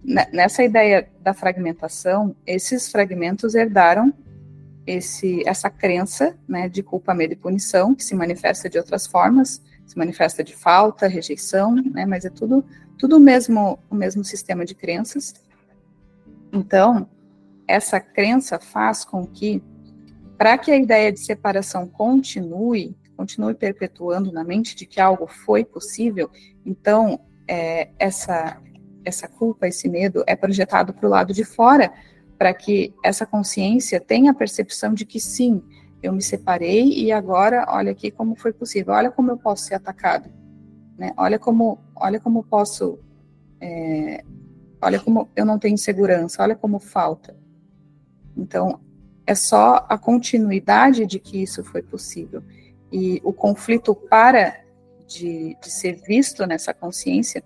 nessa 0.04 0.64
ideia 0.64 1.08
da 1.22 1.34
fragmentação, 1.34 2.36
esses 2.46 2.92
fragmentos 2.92 3.54
herdaram 3.54 4.14
esse, 4.86 5.48
essa 5.48 5.70
crença 5.70 6.36
né, 6.48 6.68
de 6.68 6.82
culpa, 6.82 7.14
medo 7.14 7.34
e 7.34 7.36
punição, 7.36 7.94
que 7.94 8.04
se 8.04 8.16
manifesta 8.16 8.70
de 8.70 8.78
outras 8.78 9.06
formas, 9.06 9.62
se 9.86 9.98
manifesta 9.98 10.44
de 10.44 10.56
falta, 10.56 11.08
rejeição, 11.08 11.76
né, 11.76 12.06
mas 12.06 12.26
é 12.26 12.30
tudo, 12.30 12.66
tudo 12.98 13.20
mesmo, 13.20 13.78
o 13.90 13.96
mesmo 13.96 14.24
sistema 14.24 14.66
de 14.66 14.74
crenças. 14.74 15.34
Então, 16.52 17.08
essa 17.68 18.00
crença 18.00 18.60
faz 18.60 19.06
com 19.06 19.26
que, 19.26 19.64
para 20.38 20.58
que 20.58 20.72
a 20.72 20.78
ideia 20.78 21.12
de 21.12 21.20
separação 21.20 21.88
continue, 21.88 22.96
continue 23.22 23.54
perpetuando 23.54 24.32
na 24.32 24.44
mente 24.44 24.75
de 24.75 24.88
que 24.88 25.00
algo 25.00 25.28
foi 25.28 25.63
possível, 25.63 26.28
então 26.66 27.20
é, 27.48 27.90
essa, 28.00 28.60
essa 29.06 29.28
culpa, 29.28 29.68
esse 29.68 29.88
medo 29.88 30.24
é 30.25 30.36
projetado 30.36 30.92
para 30.92 31.06
o 31.06 31.10
lado 31.10 31.32
de 31.32 31.44
fora, 31.44 31.94
para 32.36 32.51
que 32.51 32.92
essa 33.04 33.24
consciência 33.24 34.00
tenha 34.00 34.32
a 34.32 34.34
percepção 34.34 34.96
de 34.96 35.06
que 35.06 35.20
sim, 35.20 35.62
eu 36.01 36.12
me 36.12 36.22
separei 36.24 36.92
e 36.92 37.12
agora 37.12 37.63
olha 37.70 37.92
aqui 37.92 38.10
como 38.10 38.36
foi 38.36 38.51
possível, 38.51 38.96
olha 38.96 39.12
como 39.12 39.30
eu 39.30 39.38
posso 39.38 39.66
ser 39.66 39.75
atacado, 39.75 40.28
né? 40.98 41.13
olha 41.16 41.38
como, 41.38 41.78
olha 41.96 42.20
como 42.20 42.44
posso, 42.44 42.98
é, 43.60 44.24
olha 44.82 45.00
como 45.00 45.30
eu 45.36 45.46
não 45.46 45.60
tenho 45.60 45.78
segurança, 45.78 46.42
olha 46.42 46.56
como 46.56 46.80
falta. 46.80 47.38
Então, 48.36 48.80
é 49.28 49.36
só 49.36 49.86
a 49.88 49.96
continuidade 49.96 51.06
de 51.06 51.20
que 51.20 51.44
isso 51.44 51.63
foi 51.63 51.84
possível 51.84 52.42
e 52.91 53.21
o 53.24 53.31
conflito 53.31 53.95
para 53.95 54.62
de, 55.07 55.57
de 55.62 55.71
ser 55.71 56.01
visto 56.05 56.45
nessa 56.45 56.74
consciência, 56.74 57.43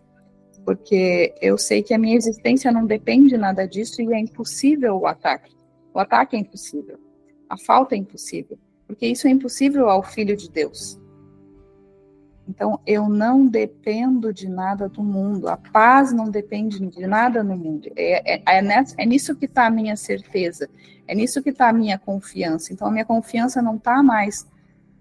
porque 0.64 1.34
eu 1.42 1.58
sei 1.58 1.84
que 1.84 1.94
a 1.94 1.98
minha 1.98 2.16
existência 2.16 2.72
não 2.72 2.86
depende 2.86 3.38
nada 3.38 3.68
disso 3.68 4.02
e 4.02 4.14
é 4.14 4.20
impossível 4.20 4.98
o 4.98 5.08
ataque. 5.08 5.54
O 5.94 6.00
ataque 6.00 6.36
é 6.36 6.40
impossível, 6.40 7.00
a 7.50 7.58
falta 7.58 7.96
é 7.96 7.98
impossível, 7.98 8.58
porque 8.88 9.08
isso 9.08 9.28
é 9.28 9.32
impossível 9.32 9.90
ao 9.90 10.04
Filho 10.04 10.36
de 10.36 10.50
Deus. 10.50 11.00
Então, 12.48 12.80
eu 12.86 13.10
não 13.10 13.48
dependo 13.48 14.32
de 14.32 14.48
nada 14.48 14.88
do 14.88 15.02
mundo. 15.02 15.48
A 15.50 15.58
paz 15.58 16.14
não 16.14 16.30
depende 16.30 16.80
de 16.80 17.08
nada 17.08 17.44
no 17.44 17.58
mundo. 17.58 17.90
É, 17.96 18.36
é, 18.36 18.44
é, 18.46 18.84
é 19.00 19.06
nisso 19.06 19.36
que 19.36 19.46
está 19.46 19.66
a 19.66 19.70
minha 19.72 19.96
certeza. 19.96 20.70
É 21.08 21.16
nisso 21.16 21.42
que 21.42 21.50
está 21.50 21.70
a 21.70 21.74
minha 21.74 21.98
confiança. 21.98 22.72
Então, 22.72 22.88
a 22.88 22.92
minha 22.92 23.06
confiança 23.06 23.64
não 23.64 23.78
está 23.78 24.04
mais 24.04 24.46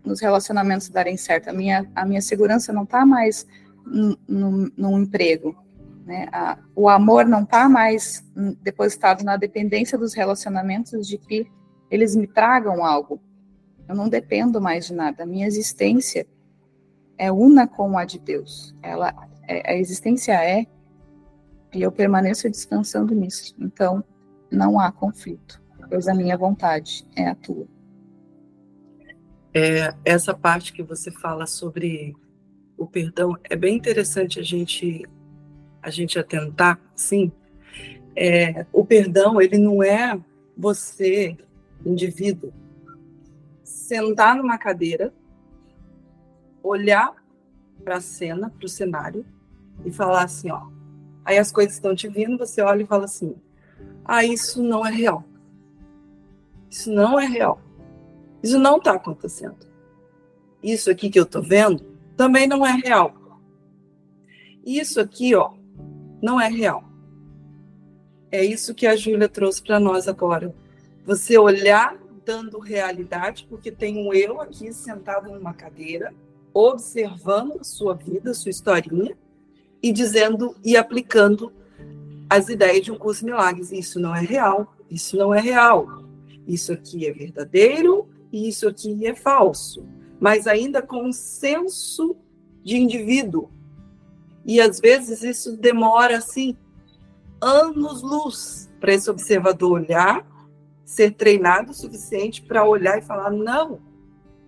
nos 0.04 0.20
relacionamentos 0.20 0.88
darem 0.88 1.16
certo. 1.16 1.48
A 1.48 1.52
minha, 1.52 1.90
a 1.94 2.04
minha 2.04 2.20
segurança 2.20 2.72
não 2.72 2.84
está 2.84 3.04
mais 3.06 3.46
num, 3.86 4.98
emprego. 4.98 5.56
Né? 6.04 6.28
A, 6.32 6.58
o 6.74 6.88
amor 6.88 7.26
não 7.26 7.42
está 7.42 7.68
mais 7.68 8.24
depositado 8.62 9.24
na 9.24 9.36
dependência 9.36 9.96
dos 9.96 10.14
relacionamentos 10.14 11.06
de 11.06 11.18
que 11.18 11.50
eles 11.90 12.14
me 12.14 12.26
tragam 12.26 12.84
algo. 12.84 13.20
Eu 13.88 13.94
não 13.94 14.08
dependo 14.08 14.60
mais 14.60 14.86
de 14.86 14.94
nada. 14.94 15.22
A 15.22 15.26
minha 15.26 15.46
existência 15.46 16.26
é 17.16 17.30
una 17.30 17.66
com 17.66 17.96
a 17.96 18.04
de 18.04 18.18
Deus. 18.18 18.74
Ela, 18.82 19.14
é, 19.46 19.72
a 19.72 19.76
existência 19.76 20.32
é 20.32 20.66
e 21.72 21.82
eu 21.82 21.90
permaneço 21.90 22.48
descansando 22.48 23.14
nisso. 23.14 23.54
Então, 23.58 24.02
não 24.50 24.78
há 24.78 24.92
conflito, 24.92 25.60
pois 25.88 26.06
a 26.06 26.14
minha 26.14 26.38
vontade 26.38 27.06
é 27.16 27.28
a 27.28 27.34
tua. 27.34 27.66
É, 29.54 29.94
essa 30.04 30.34
parte 30.34 30.72
que 30.72 30.82
você 30.82 31.12
fala 31.12 31.46
sobre 31.46 32.16
o 32.76 32.86
perdão 32.88 33.38
é 33.44 33.54
bem 33.54 33.76
interessante 33.76 34.40
a 34.40 34.42
gente 34.42 35.08
a 35.80 35.90
gente 35.90 36.18
atentar, 36.18 36.80
sim. 36.94 37.30
É, 38.16 38.66
o 38.72 38.84
perdão 38.84 39.40
ele 39.40 39.58
não 39.58 39.82
é 39.82 40.18
você 40.56 41.36
indivíduo 41.84 42.52
sentar 43.62 44.34
numa 44.34 44.56
cadeira, 44.56 45.12
olhar 46.62 47.14
para 47.84 47.96
a 47.96 48.00
cena, 48.00 48.50
para 48.50 48.64
o 48.64 48.68
cenário 48.68 49.24
e 49.84 49.90
falar 49.90 50.24
assim, 50.24 50.50
ó. 50.50 50.68
Aí 51.24 51.38
as 51.38 51.52
coisas 51.52 51.74
estão 51.74 51.94
te 51.94 52.08
vindo, 52.08 52.38
você 52.38 52.60
olha 52.60 52.82
e 52.82 52.86
fala 52.86 53.04
assim: 53.04 53.36
"Ah, 54.04 54.24
isso 54.24 54.62
não 54.62 54.84
é 54.84 54.90
real. 54.90 55.24
Isso 56.70 56.90
não 56.92 57.20
é 57.20 57.26
real." 57.26 57.60
Isso 58.44 58.58
não 58.58 58.76
está 58.76 58.92
acontecendo. 58.92 59.56
Isso 60.62 60.90
aqui 60.90 61.08
que 61.08 61.18
eu 61.18 61.22
estou 61.22 61.42
vendo 61.42 61.82
também 62.14 62.46
não 62.46 62.64
é 62.64 62.72
real. 62.72 63.14
Isso 64.62 65.00
aqui, 65.00 65.34
ó, 65.34 65.54
não 66.22 66.38
é 66.38 66.46
real. 66.46 66.84
É 68.30 68.44
isso 68.44 68.74
que 68.74 68.86
a 68.86 68.94
Júlia 68.96 69.30
trouxe 69.30 69.62
para 69.62 69.80
nós 69.80 70.06
agora. 70.08 70.54
Você 71.06 71.38
olhar 71.38 71.96
dando 72.22 72.58
realidade, 72.58 73.46
porque 73.48 73.72
tem 73.72 73.96
um 73.96 74.12
eu 74.12 74.38
aqui 74.42 74.74
sentado 74.74 75.32
numa 75.32 75.54
cadeira, 75.54 76.12
observando 76.52 77.60
a 77.60 77.64
sua 77.64 77.94
vida, 77.94 78.32
a 78.32 78.34
sua 78.34 78.50
historinha, 78.50 79.16
e 79.82 79.90
dizendo 79.90 80.54
e 80.62 80.76
aplicando 80.76 81.50
as 82.28 82.50
ideias 82.50 82.84
de 82.84 82.92
um 82.92 82.98
curso 82.98 83.20
de 83.20 83.26
milagres. 83.26 83.72
Isso 83.72 83.98
não 83.98 84.14
é 84.14 84.20
real, 84.20 84.74
isso 84.90 85.16
não 85.16 85.34
é 85.34 85.40
real. 85.40 86.04
Isso 86.46 86.74
aqui 86.74 87.06
é 87.06 87.12
verdadeiro, 87.12 88.06
isso 88.36 88.68
aqui 88.68 89.06
é 89.06 89.14
falso, 89.14 89.86
mas 90.20 90.46
ainda 90.46 90.82
com 90.82 91.08
um 91.08 91.12
senso 91.12 92.16
de 92.62 92.76
indivíduo. 92.76 93.50
E 94.44 94.60
às 94.60 94.80
vezes 94.80 95.22
isso 95.22 95.56
demora 95.56 96.18
assim 96.18 96.56
anos-luz 97.40 98.70
para 98.80 98.94
esse 98.94 99.10
observador 99.10 99.72
olhar, 99.72 100.26
ser 100.84 101.12
treinado 101.12 101.70
o 101.70 101.74
suficiente 101.74 102.42
para 102.42 102.66
olhar 102.66 102.98
e 102.98 103.02
falar: 103.02 103.30
não, 103.30 103.80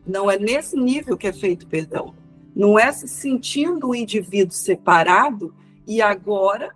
não 0.06 0.30
é 0.30 0.38
nesse 0.38 0.76
nível 0.76 1.16
que 1.16 1.26
é 1.26 1.32
feito 1.32 1.66
perdão. 1.66 2.14
Não 2.54 2.78
é 2.78 2.90
se 2.90 3.06
sentindo 3.06 3.88
o 3.88 3.94
indivíduo 3.94 4.54
separado 4.54 5.54
e 5.86 6.00
agora 6.00 6.74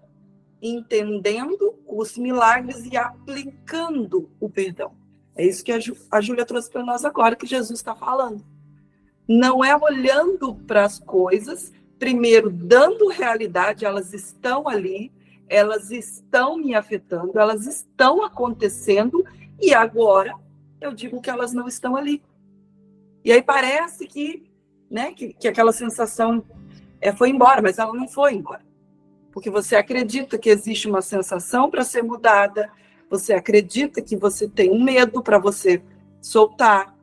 entendendo 0.63 1.75
os 1.87 2.19
milagres 2.19 2.85
e 2.85 2.97
aplicando 2.97 4.31
o 4.39 4.49
perdão. 4.49 4.93
É 5.37 5.45
isso 5.47 5.65
que 5.65 5.73
a, 5.73 5.79
Jú, 5.79 5.97
a 6.11 6.21
Júlia 6.21 6.45
trouxe 6.45 6.71
para 6.71 6.85
nós 6.85 7.05
agora, 7.05 7.37
que 7.37 7.47
Jesus 7.47 7.79
está 7.79 7.95
falando. 7.95 8.45
não 9.29 9.65
é 9.65 9.77
olhando 9.77 10.55
para 10.55 10.85
as 10.85 10.99
coisas, 10.99 11.73
primeiro 12.01 12.51
dando 12.51 13.09
realidade, 13.09 13.85
elas 13.85 14.13
estão 14.13 14.69
ali, 14.69 15.13
elas 15.49 15.93
estão 15.93 16.57
me 16.57 16.75
afetando, 16.75 17.39
elas 17.39 17.67
estão 17.67 18.25
acontecendo, 18.25 19.25
e 19.61 19.73
agora 19.73 20.35
eu 20.81 20.93
digo 20.93 21.21
que 21.21 21.31
elas 21.31 21.53
não 21.53 21.69
estão 21.69 21.95
ali. 21.95 22.23
E 23.25 23.31
aí 23.31 23.43
parece 23.43 24.07
que, 24.07 24.51
né, 24.91 25.13
que, 25.13 25.33
que 25.35 25.47
aquela 25.47 25.73
sensação 25.73 26.43
é, 27.01 27.13
foi 27.13 27.31
embora, 27.31 27.63
mas 27.63 27.79
ela 27.79 27.93
não 27.93 28.09
foi 28.09 28.35
embora. 28.35 28.65
Porque 29.31 29.51
você 29.51 29.77
acredita 29.77 30.39
que 30.39 30.51
existe 30.51 30.89
uma 30.89 31.03
sensação 31.03 31.71
para 31.71 31.85
ser 31.85 32.03
mudada, 32.03 32.69
você 33.11 33.33
acredita 33.33 34.01
que 34.01 34.17
você 34.17 34.49
tem 34.49 34.71
um 34.71 34.83
medo 34.83 35.21
para 35.21 35.37
você 35.37 35.83
soltar, 36.23 36.97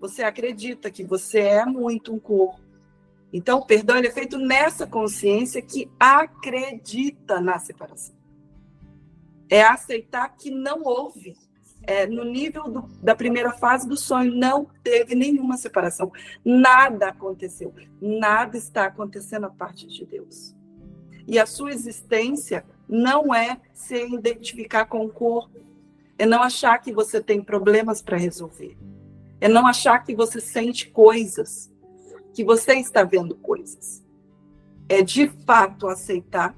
você 0.00 0.22
acredita 0.22 0.90
que 0.90 1.04
você 1.04 1.40
é 1.40 1.66
muito 1.66 2.14
um 2.14 2.18
corpo. 2.18 2.58
Então, 3.32 3.58
o 3.58 3.66
perdão 3.66 3.96
é 3.96 4.10
feito 4.10 4.38
nessa 4.38 4.86
consciência 4.86 5.60
que 5.60 5.90
acredita 6.00 7.38
na 7.38 7.58
separação. 7.58 8.14
É 9.50 9.62
aceitar 9.62 10.28
que 10.36 10.50
não 10.50 10.82
houve. 10.82 11.36
É, 11.82 12.06
no 12.06 12.24
nível 12.24 12.64
do, 12.64 12.82
da 13.00 13.14
primeira 13.14 13.52
fase 13.52 13.86
do 13.86 13.96
sonho, 13.96 14.34
não 14.34 14.66
teve 14.82 15.14
nenhuma 15.14 15.56
separação. 15.56 16.10
Nada 16.44 17.08
aconteceu. 17.08 17.72
Nada 18.00 18.56
está 18.56 18.86
acontecendo 18.86 19.46
a 19.46 19.50
partir 19.50 19.86
de 19.86 20.04
Deus. 20.04 20.54
E 21.28 21.38
a 21.38 21.46
sua 21.46 21.72
existência 21.72 22.64
não 22.88 23.34
é 23.34 23.60
se 23.72 23.96
identificar 24.14 24.86
com 24.86 25.04
o 25.04 25.10
corpo, 25.10 25.58
é 26.18 26.24
não 26.24 26.42
achar 26.42 26.78
que 26.78 26.92
você 26.92 27.20
tem 27.20 27.42
problemas 27.42 28.00
para 28.00 28.16
resolver 28.16 28.76
é 29.40 29.48
não 29.48 29.66
achar 29.66 30.02
que 30.02 30.14
você 30.14 30.40
sente 30.40 30.88
coisas, 30.90 31.72
que 32.32 32.44
você 32.44 32.74
está 32.74 33.04
vendo 33.04 33.34
coisas. 33.36 34.04
É 34.88 35.02
de 35.02 35.28
fato 35.44 35.88
aceitar 35.88 36.56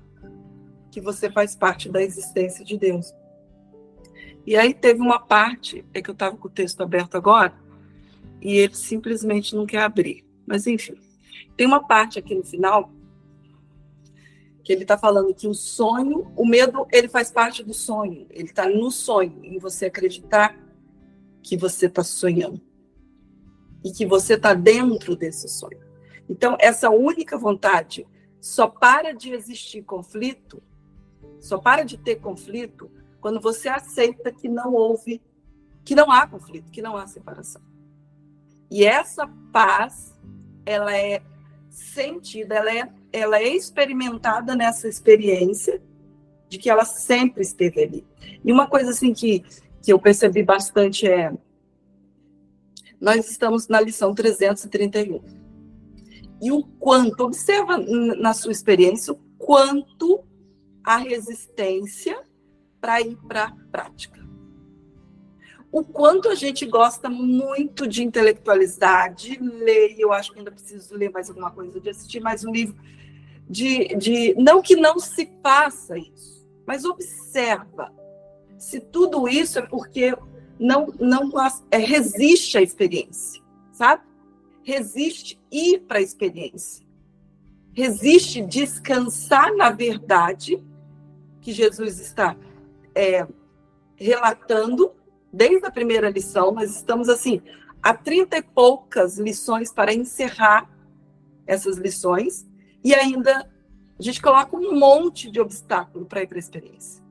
que 0.90 1.00
você 1.00 1.30
faz 1.30 1.56
parte 1.56 1.88
da 1.88 2.02
existência 2.02 2.64
de 2.64 2.78
Deus. 2.78 3.12
E 4.46 4.56
aí 4.56 4.72
teve 4.72 5.00
uma 5.00 5.18
parte, 5.18 5.84
é 5.92 6.00
que 6.00 6.08
eu 6.08 6.14
estava 6.14 6.36
com 6.36 6.48
o 6.48 6.50
texto 6.50 6.80
aberto 6.82 7.16
agora, 7.16 7.52
e 8.40 8.56
ele 8.56 8.74
simplesmente 8.74 9.54
não 9.54 9.66
quer 9.66 9.82
abrir. 9.82 10.24
Mas 10.46 10.66
enfim, 10.66 10.96
tem 11.56 11.66
uma 11.66 11.86
parte 11.86 12.18
aqui 12.18 12.34
no 12.34 12.44
final 12.44 12.90
que 14.68 14.72
ele 14.74 14.82
está 14.82 14.98
falando 14.98 15.32
que 15.32 15.48
o 15.48 15.54
sonho, 15.54 16.30
o 16.36 16.46
medo, 16.46 16.86
ele 16.92 17.08
faz 17.08 17.30
parte 17.30 17.64
do 17.64 17.72
sonho. 17.72 18.26
Ele 18.28 18.50
está 18.50 18.68
no 18.68 18.90
sonho, 18.90 19.42
em 19.42 19.58
você 19.58 19.86
acreditar 19.86 20.54
que 21.42 21.56
você 21.56 21.86
está 21.86 22.04
sonhando 22.04 22.60
e 23.82 23.90
que 23.90 24.04
você 24.04 24.34
está 24.34 24.52
dentro 24.52 25.16
desse 25.16 25.48
sonho. 25.48 25.80
Então, 26.28 26.54
essa 26.60 26.90
única 26.90 27.38
vontade 27.38 28.06
só 28.42 28.68
para 28.68 29.14
de 29.14 29.32
existir 29.32 29.84
conflito, 29.84 30.62
só 31.40 31.56
para 31.56 31.82
de 31.82 31.96
ter 31.96 32.16
conflito 32.16 32.90
quando 33.22 33.40
você 33.40 33.70
aceita 33.70 34.30
que 34.30 34.50
não 34.50 34.74
houve, 34.74 35.22
que 35.82 35.94
não 35.94 36.12
há 36.12 36.26
conflito, 36.26 36.70
que 36.70 36.82
não 36.82 36.94
há 36.94 37.06
separação. 37.06 37.62
E 38.70 38.84
essa 38.84 39.26
paz, 39.50 40.14
ela 40.66 40.94
é 40.94 41.22
sentida, 41.70 42.56
ela 42.56 42.70
é, 42.70 42.97
ela 43.12 43.38
é 43.38 43.54
experimentada 43.54 44.54
nessa 44.54 44.88
experiência 44.88 45.80
de 46.48 46.58
que 46.58 46.70
ela 46.70 46.84
sempre 46.84 47.42
esteve 47.42 47.82
ali. 47.82 48.06
E 48.44 48.52
uma 48.52 48.66
coisa 48.66 48.90
assim 48.90 49.12
que, 49.12 49.44
que 49.82 49.92
eu 49.92 49.98
percebi 49.98 50.42
bastante 50.42 51.06
é 51.06 51.32
nós 53.00 53.30
estamos 53.30 53.68
na 53.68 53.80
lição 53.80 54.14
331. 54.14 55.20
E 56.40 56.52
o 56.52 56.62
quanto, 56.62 57.24
observa 57.24 57.78
na 57.78 58.32
sua 58.32 58.52
experiência, 58.52 59.12
o 59.12 59.16
quanto 59.38 60.24
a 60.84 60.96
resistência 60.96 62.20
para 62.80 63.00
ir 63.00 63.16
para 63.26 63.44
a 63.44 63.56
prática. 63.70 64.27
O 65.70 65.84
quanto 65.84 66.28
a 66.28 66.34
gente 66.34 66.64
gosta 66.64 67.10
muito 67.10 67.86
de 67.86 68.02
intelectualizar, 68.02 69.14
de 69.14 69.38
ler, 69.38 69.96
eu 69.98 70.12
acho 70.12 70.32
que 70.32 70.38
ainda 70.38 70.50
preciso 70.50 70.94
ler 70.94 71.10
mais 71.10 71.28
alguma 71.28 71.50
coisa, 71.50 71.78
de 71.78 71.90
assistir 71.90 72.20
mais 72.20 72.44
um 72.44 72.50
livro, 72.50 72.76
de, 73.48 73.94
de 73.96 74.34
não 74.34 74.62
que 74.62 74.76
não 74.76 74.98
se 74.98 75.30
faça 75.42 75.98
isso, 75.98 76.46
mas 76.66 76.84
observa 76.84 77.92
se 78.58 78.80
tudo 78.80 79.28
isso 79.28 79.58
é 79.58 79.62
porque 79.62 80.16
não, 80.58 80.92
não 80.98 81.30
é, 81.70 81.78
resiste 81.78 82.58
à 82.58 82.62
experiência, 82.62 83.42
sabe? 83.72 84.02
Resiste 84.62 85.40
ir 85.50 85.80
para 85.80 85.98
a 85.98 86.02
experiência. 86.02 86.86
Resiste 87.72 88.42
descansar 88.42 89.54
na 89.54 89.70
verdade 89.70 90.62
que 91.40 91.52
Jesus 91.52 92.00
está 92.00 92.36
é, 92.94 93.26
relatando 93.96 94.92
desde 95.32 95.66
a 95.66 95.70
primeira 95.70 96.10
lição. 96.10 96.52
Nós 96.52 96.74
estamos 96.74 97.08
assim 97.08 97.42
há 97.82 97.94
trinta 97.94 98.36
e 98.36 98.42
poucas 98.42 99.18
lições 99.18 99.72
para 99.72 99.94
encerrar 99.94 100.68
essas 101.46 101.76
lições 101.76 102.46
e 102.84 102.94
ainda 102.94 103.48
a 103.98 104.02
gente 104.02 104.20
coloca 104.20 104.56
um 104.56 104.78
monte 104.78 105.30
de 105.30 105.40
obstáculo 105.40 106.06
para 106.06 106.22
ir 106.22 106.26
para 106.26 106.38
a 106.38 106.40
experiência. 106.40 107.02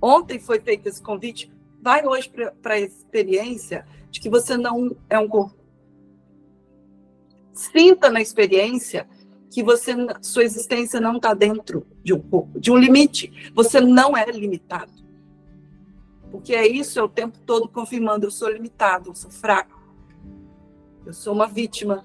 Ontem 0.00 0.38
foi 0.38 0.60
feito 0.60 0.86
esse 0.86 1.02
convite 1.02 1.50
vai 1.80 2.06
hoje 2.06 2.30
para 2.62 2.74
a 2.74 2.80
experiência 2.80 3.86
de 4.10 4.20
que 4.20 4.28
você 4.28 4.56
não 4.56 4.96
é 5.08 5.18
um 5.18 5.28
corpo. 5.28 5.56
Sinta 7.52 8.10
na 8.10 8.20
experiência 8.20 9.08
que 9.50 9.62
você 9.62 9.94
sua 10.20 10.44
existência 10.44 11.00
não 11.00 11.16
está 11.16 11.34
dentro 11.34 11.86
de 12.04 12.12
um 12.12 12.20
corpo, 12.20 12.58
de 12.60 12.70
um 12.70 12.76
limite. 12.76 13.50
Você 13.54 13.80
não 13.80 14.16
é 14.16 14.26
limitado. 14.26 14.92
Porque 16.30 16.54
é 16.54 16.66
isso, 16.66 16.98
é 16.98 17.02
o 17.02 17.08
tempo 17.08 17.38
todo 17.40 17.68
confirmando, 17.68 18.26
eu 18.26 18.30
sou 18.30 18.48
limitado, 18.48 19.10
eu 19.10 19.14
sou 19.14 19.30
fraco. 19.30 19.78
Eu 21.04 21.12
sou 21.12 21.32
uma 21.32 21.46
vítima. 21.46 22.04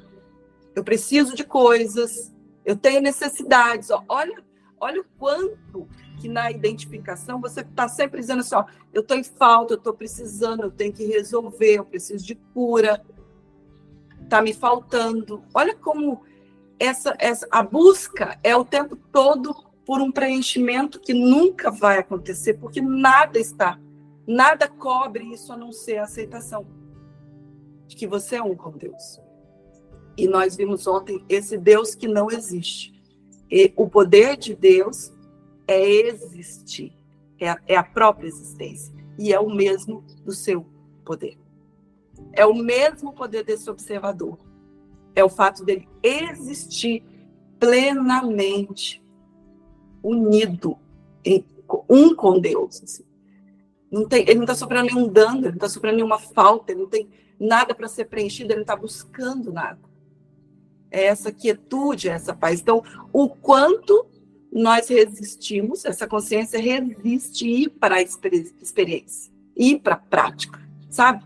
Eu 0.75 0.83
preciso 0.83 1.35
de 1.35 1.43
coisas, 1.43 2.33
eu 2.65 2.75
tenho 2.75 3.01
necessidades. 3.01 3.89
Olha, 4.07 4.43
olha 4.79 5.01
o 5.01 5.05
quanto 5.17 5.87
que 6.19 6.29
na 6.29 6.49
identificação 6.49 7.41
você 7.41 7.61
está 7.61 7.87
sempre 7.87 8.21
dizendo 8.21 8.39
assim: 8.39 8.55
ó, 8.55 8.65
eu 8.93 9.01
estou 9.01 9.17
em 9.17 9.23
falta, 9.23 9.73
eu 9.73 9.77
estou 9.77 9.93
precisando, 9.93 10.63
eu 10.63 10.71
tenho 10.71 10.93
que 10.93 11.05
resolver, 11.05 11.75
eu 11.75 11.85
preciso 11.85 12.25
de 12.25 12.35
cura, 12.35 13.03
está 14.23 14.41
me 14.41 14.53
faltando. 14.53 15.43
Olha 15.53 15.75
como 15.75 16.23
essa, 16.79 17.15
essa 17.19 17.47
a 17.51 17.61
busca 17.61 18.39
é 18.43 18.55
o 18.55 18.65
tempo 18.65 18.95
todo 18.95 19.53
por 19.85 20.01
um 20.01 20.11
preenchimento 20.11 20.99
que 20.99 21.13
nunca 21.13 21.69
vai 21.69 21.99
acontecer, 21.99 22.53
porque 22.55 22.81
nada 22.81 23.37
está, 23.37 23.79
nada 24.27 24.67
cobre 24.67 25.23
isso 25.33 25.51
a 25.51 25.57
não 25.57 25.71
ser 25.71 25.97
a 25.97 26.03
aceitação 26.03 26.65
de 27.87 27.95
que 27.95 28.07
você 28.07 28.37
é 28.37 28.43
um 28.43 28.55
com 28.55 28.71
Deus. 28.71 29.19
E 30.17 30.27
nós 30.27 30.55
vimos 30.55 30.85
ontem 30.87 31.23
esse 31.27 31.57
Deus 31.57 31.95
que 31.95 32.07
não 32.07 32.29
existe. 32.29 32.93
E 33.49 33.73
o 33.75 33.87
poder 33.89 34.37
de 34.37 34.55
Deus 34.55 35.11
é 35.67 35.81
existir, 36.07 36.95
é 37.39 37.49
a, 37.49 37.59
é 37.67 37.75
a 37.75 37.83
própria 37.83 38.27
existência, 38.27 38.93
e 39.17 39.33
é 39.33 39.39
o 39.39 39.49
mesmo 39.49 40.03
do 40.23 40.31
seu 40.31 40.65
poder. 41.05 41.37
É 42.31 42.45
o 42.45 42.53
mesmo 42.53 43.13
poder 43.13 43.43
desse 43.43 43.69
observador. 43.69 44.37
É 45.15 45.23
o 45.23 45.29
fato 45.29 45.63
dele 45.63 45.87
existir 46.01 47.03
plenamente 47.59 49.03
unido, 50.01 50.77
um 51.89 52.15
com 52.15 52.39
Deus. 52.39 52.81
Assim. 52.83 53.03
Não 53.93 54.07
tem, 54.07 54.23
ele 54.23 54.33
não 54.33 54.45
está 54.45 54.55
sofrendo 54.55 54.87
nenhum 54.87 55.07
dano, 55.07 55.41
ele 55.41 55.49
não 55.49 55.53
está 55.53 55.69
sofrendo 55.69 55.97
nenhuma 55.97 56.17
falta, 56.17 56.71
ele 56.71 56.81
não 56.81 56.89
tem 56.89 57.07
nada 57.39 57.75
para 57.75 57.87
ser 57.87 58.05
preenchido, 58.05 58.51
ele 58.51 58.55
não 58.55 58.63
está 58.63 58.75
buscando 58.75 59.53
nada. 59.53 59.79
É 60.89 61.03
essa 61.03 61.31
quietude, 61.31 62.09
é 62.09 62.13
essa 62.13 62.33
paz. 62.33 62.59
Então, 62.59 62.83
o 63.13 63.29
quanto 63.29 64.07
nós 64.51 64.87
resistimos, 64.87 65.85
essa 65.85 66.07
consciência 66.07 66.59
resiste 66.59 67.47
ir 67.47 67.69
para 67.69 67.97
a 67.97 68.01
experiência, 68.01 69.31
ir 69.55 69.79
para 69.79 69.93
a 69.93 69.99
prática, 69.99 70.59
sabe? 70.89 71.23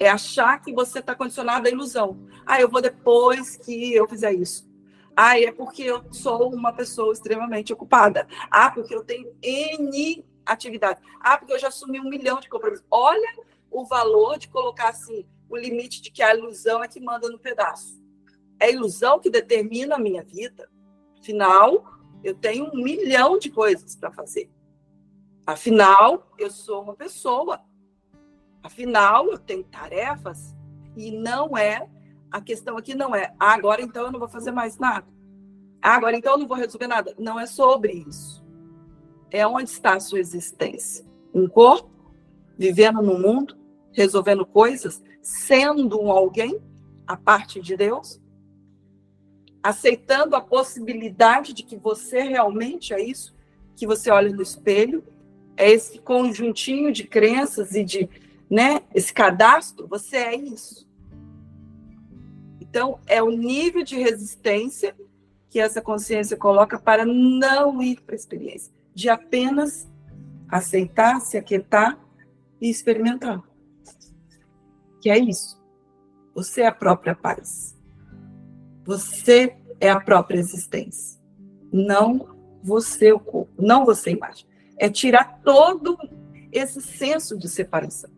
É 0.00 0.08
achar 0.08 0.60
que 0.60 0.72
você 0.72 0.98
está 0.98 1.14
condicionado 1.14 1.68
à 1.68 1.70
ilusão. 1.70 2.18
Ah, 2.44 2.60
eu 2.60 2.68
vou 2.68 2.82
depois 2.82 3.56
que 3.56 3.94
eu 3.94 4.08
fizer 4.08 4.32
isso. 4.32 4.68
Ah, 5.14 5.40
é 5.40 5.52
porque 5.52 5.84
eu 5.84 6.02
sou 6.10 6.52
uma 6.52 6.72
pessoa 6.72 7.12
extremamente 7.12 7.72
ocupada. 7.72 8.26
Ah, 8.50 8.72
porque 8.72 8.92
eu 8.92 9.04
tenho 9.04 9.32
N 9.40 10.24
atividade. 10.46 11.00
Ah, 11.20 11.36
porque 11.36 11.52
eu 11.52 11.58
já 11.58 11.68
assumi 11.68 12.00
um 12.00 12.08
milhão 12.08 12.40
de 12.40 12.48
compromissos. 12.48 12.86
Olha 12.90 13.36
o 13.70 13.84
valor 13.84 14.38
de 14.38 14.48
colocar 14.48 14.88
assim, 14.88 15.26
o 15.48 15.56
limite 15.56 16.00
de 16.00 16.10
que 16.10 16.22
a 16.22 16.34
ilusão 16.34 16.82
é 16.82 16.88
que 16.88 17.00
manda 17.00 17.28
no 17.28 17.38
pedaço. 17.38 18.02
É 18.58 18.66
a 18.66 18.70
ilusão 18.70 19.18
que 19.20 19.28
determina 19.28 19.96
a 19.96 19.98
minha 19.98 20.22
vida. 20.22 20.70
Afinal, 21.18 21.84
eu 22.22 22.34
tenho 22.34 22.70
um 22.72 22.82
milhão 22.82 23.38
de 23.38 23.50
coisas 23.50 23.96
para 23.96 24.10
fazer. 24.10 24.50
Afinal, 25.46 26.32
eu 26.38 26.50
sou 26.50 26.82
uma 26.82 26.94
pessoa. 26.94 27.60
Afinal, 28.62 29.30
eu 29.30 29.38
tenho 29.38 29.64
tarefas. 29.64 30.54
E 30.96 31.10
não 31.10 31.56
é 31.56 31.88
a 32.30 32.40
questão 32.40 32.76
aqui 32.76 32.94
não 32.94 33.14
é, 33.14 33.34
ah, 33.38 33.54
agora 33.54 33.80
então 33.80 34.04
eu 34.04 34.12
não 34.12 34.18
vou 34.18 34.28
fazer 34.28 34.50
mais 34.50 34.78
nada. 34.78 35.06
Ah, 35.80 35.94
agora 35.94 36.16
então 36.16 36.32
eu 36.32 36.38
não 36.38 36.46
vou 36.46 36.56
resolver 36.56 36.86
nada. 36.86 37.14
Não 37.18 37.38
é 37.38 37.46
sobre 37.46 37.92
isso. 38.06 38.45
É 39.30 39.46
onde 39.46 39.70
está 39.70 39.94
a 39.94 40.00
sua 40.00 40.20
existência. 40.20 41.04
Um 41.34 41.48
corpo, 41.48 41.90
vivendo 42.58 43.02
no 43.02 43.18
mundo, 43.18 43.56
resolvendo 43.92 44.44
coisas, 44.46 45.02
sendo 45.22 46.00
um 46.00 46.10
alguém, 46.10 46.60
a 47.06 47.16
parte 47.16 47.60
de 47.60 47.76
Deus, 47.76 48.20
aceitando 49.62 50.36
a 50.36 50.40
possibilidade 50.40 51.52
de 51.52 51.62
que 51.62 51.76
você 51.76 52.22
realmente 52.22 52.94
é 52.94 53.02
isso, 53.02 53.34
que 53.74 53.86
você 53.86 54.10
olha 54.10 54.30
no 54.30 54.42
espelho, 54.42 55.04
é 55.56 55.70
esse 55.70 55.98
conjuntinho 55.98 56.92
de 56.92 57.04
crenças 57.04 57.74
e 57.74 57.82
de, 57.82 58.08
né, 58.50 58.82
esse 58.94 59.12
cadastro, 59.12 59.86
você 59.86 60.16
é 60.16 60.36
isso. 60.36 60.86
Então, 62.60 63.00
é 63.06 63.22
o 63.22 63.30
nível 63.30 63.82
de 63.82 63.96
resistência 63.96 64.94
que 65.48 65.58
essa 65.58 65.80
consciência 65.80 66.36
coloca 66.36 66.78
para 66.78 67.04
não 67.04 67.82
ir 67.82 68.00
para 68.02 68.14
a 68.14 68.16
experiência, 68.16 68.72
de 68.96 69.10
apenas 69.10 69.86
aceitar, 70.48 71.20
se 71.20 71.36
aquietar 71.36 72.00
e 72.58 72.70
experimentar. 72.70 73.42
Que 75.02 75.10
é 75.10 75.18
isso. 75.18 75.62
Você 76.34 76.62
é 76.62 76.66
a 76.66 76.72
própria 76.72 77.14
paz. 77.14 77.76
Você 78.86 79.54
é 79.78 79.90
a 79.90 80.00
própria 80.00 80.38
existência. 80.38 81.20
Não 81.70 82.34
você 82.62 83.12
o 83.12 83.20
corpo, 83.20 83.52
não 83.62 83.84
você 83.84 84.08
a 84.08 84.12
imagem. 84.14 84.46
É 84.78 84.88
tirar 84.88 85.42
todo 85.44 85.98
esse 86.50 86.80
senso 86.80 87.36
de 87.36 87.50
separação. 87.50 88.10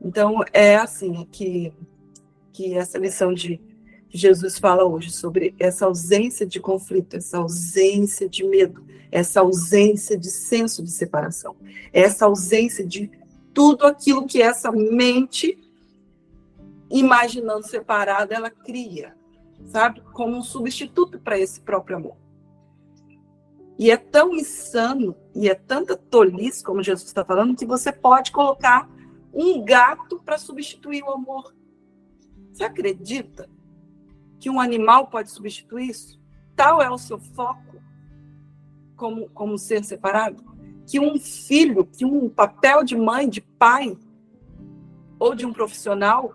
Então, 0.00 0.42
é 0.54 0.76
assim 0.76 1.26
que, 1.30 1.70
que 2.50 2.74
essa 2.78 2.96
lição 2.96 3.34
de 3.34 3.60
Jesus 4.16 4.60
fala 4.60 4.84
hoje 4.84 5.10
sobre 5.10 5.56
essa 5.58 5.86
ausência 5.86 6.46
de 6.46 6.60
conflito, 6.60 7.16
essa 7.16 7.38
ausência 7.38 8.28
de 8.28 8.44
medo, 8.44 8.86
essa 9.10 9.40
ausência 9.40 10.16
de 10.16 10.30
senso 10.30 10.84
de 10.84 10.92
separação, 10.92 11.56
essa 11.92 12.26
ausência 12.26 12.86
de 12.86 13.10
tudo 13.52 13.84
aquilo 13.84 14.24
que 14.24 14.40
essa 14.40 14.70
mente, 14.70 15.58
imaginando 16.88 17.66
separada, 17.66 18.32
ela 18.32 18.50
cria, 18.50 19.16
sabe? 19.66 20.00
Como 20.12 20.36
um 20.36 20.42
substituto 20.42 21.18
para 21.18 21.36
esse 21.36 21.60
próprio 21.60 21.96
amor. 21.96 22.16
E 23.76 23.90
é 23.90 23.96
tão 23.96 24.32
insano 24.32 25.16
e 25.34 25.48
é 25.48 25.56
tanta 25.56 25.96
tolice, 25.96 26.62
como 26.62 26.84
Jesus 26.84 27.08
está 27.08 27.24
falando, 27.24 27.56
que 27.56 27.66
você 27.66 27.90
pode 27.90 28.30
colocar 28.30 28.88
um 29.32 29.64
gato 29.64 30.20
para 30.24 30.38
substituir 30.38 31.02
o 31.02 31.10
amor. 31.10 31.52
Você 32.52 32.62
acredita? 32.62 33.50
Que 34.44 34.50
um 34.50 34.60
animal 34.60 35.06
pode 35.06 35.30
substituir 35.30 35.88
isso? 35.88 36.20
Tal 36.54 36.82
é 36.82 36.90
o 36.90 36.98
seu 36.98 37.18
foco 37.18 37.82
como, 38.94 39.26
como 39.30 39.56
ser 39.56 39.82
separado? 39.82 40.44
Que 40.86 41.00
um 41.00 41.18
filho, 41.18 41.86
que 41.86 42.04
um 42.04 42.28
papel 42.28 42.84
de 42.84 42.94
mãe, 42.94 43.26
de 43.26 43.40
pai, 43.40 43.96
ou 45.18 45.34
de 45.34 45.46
um 45.46 45.52
profissional, 45.52 46.34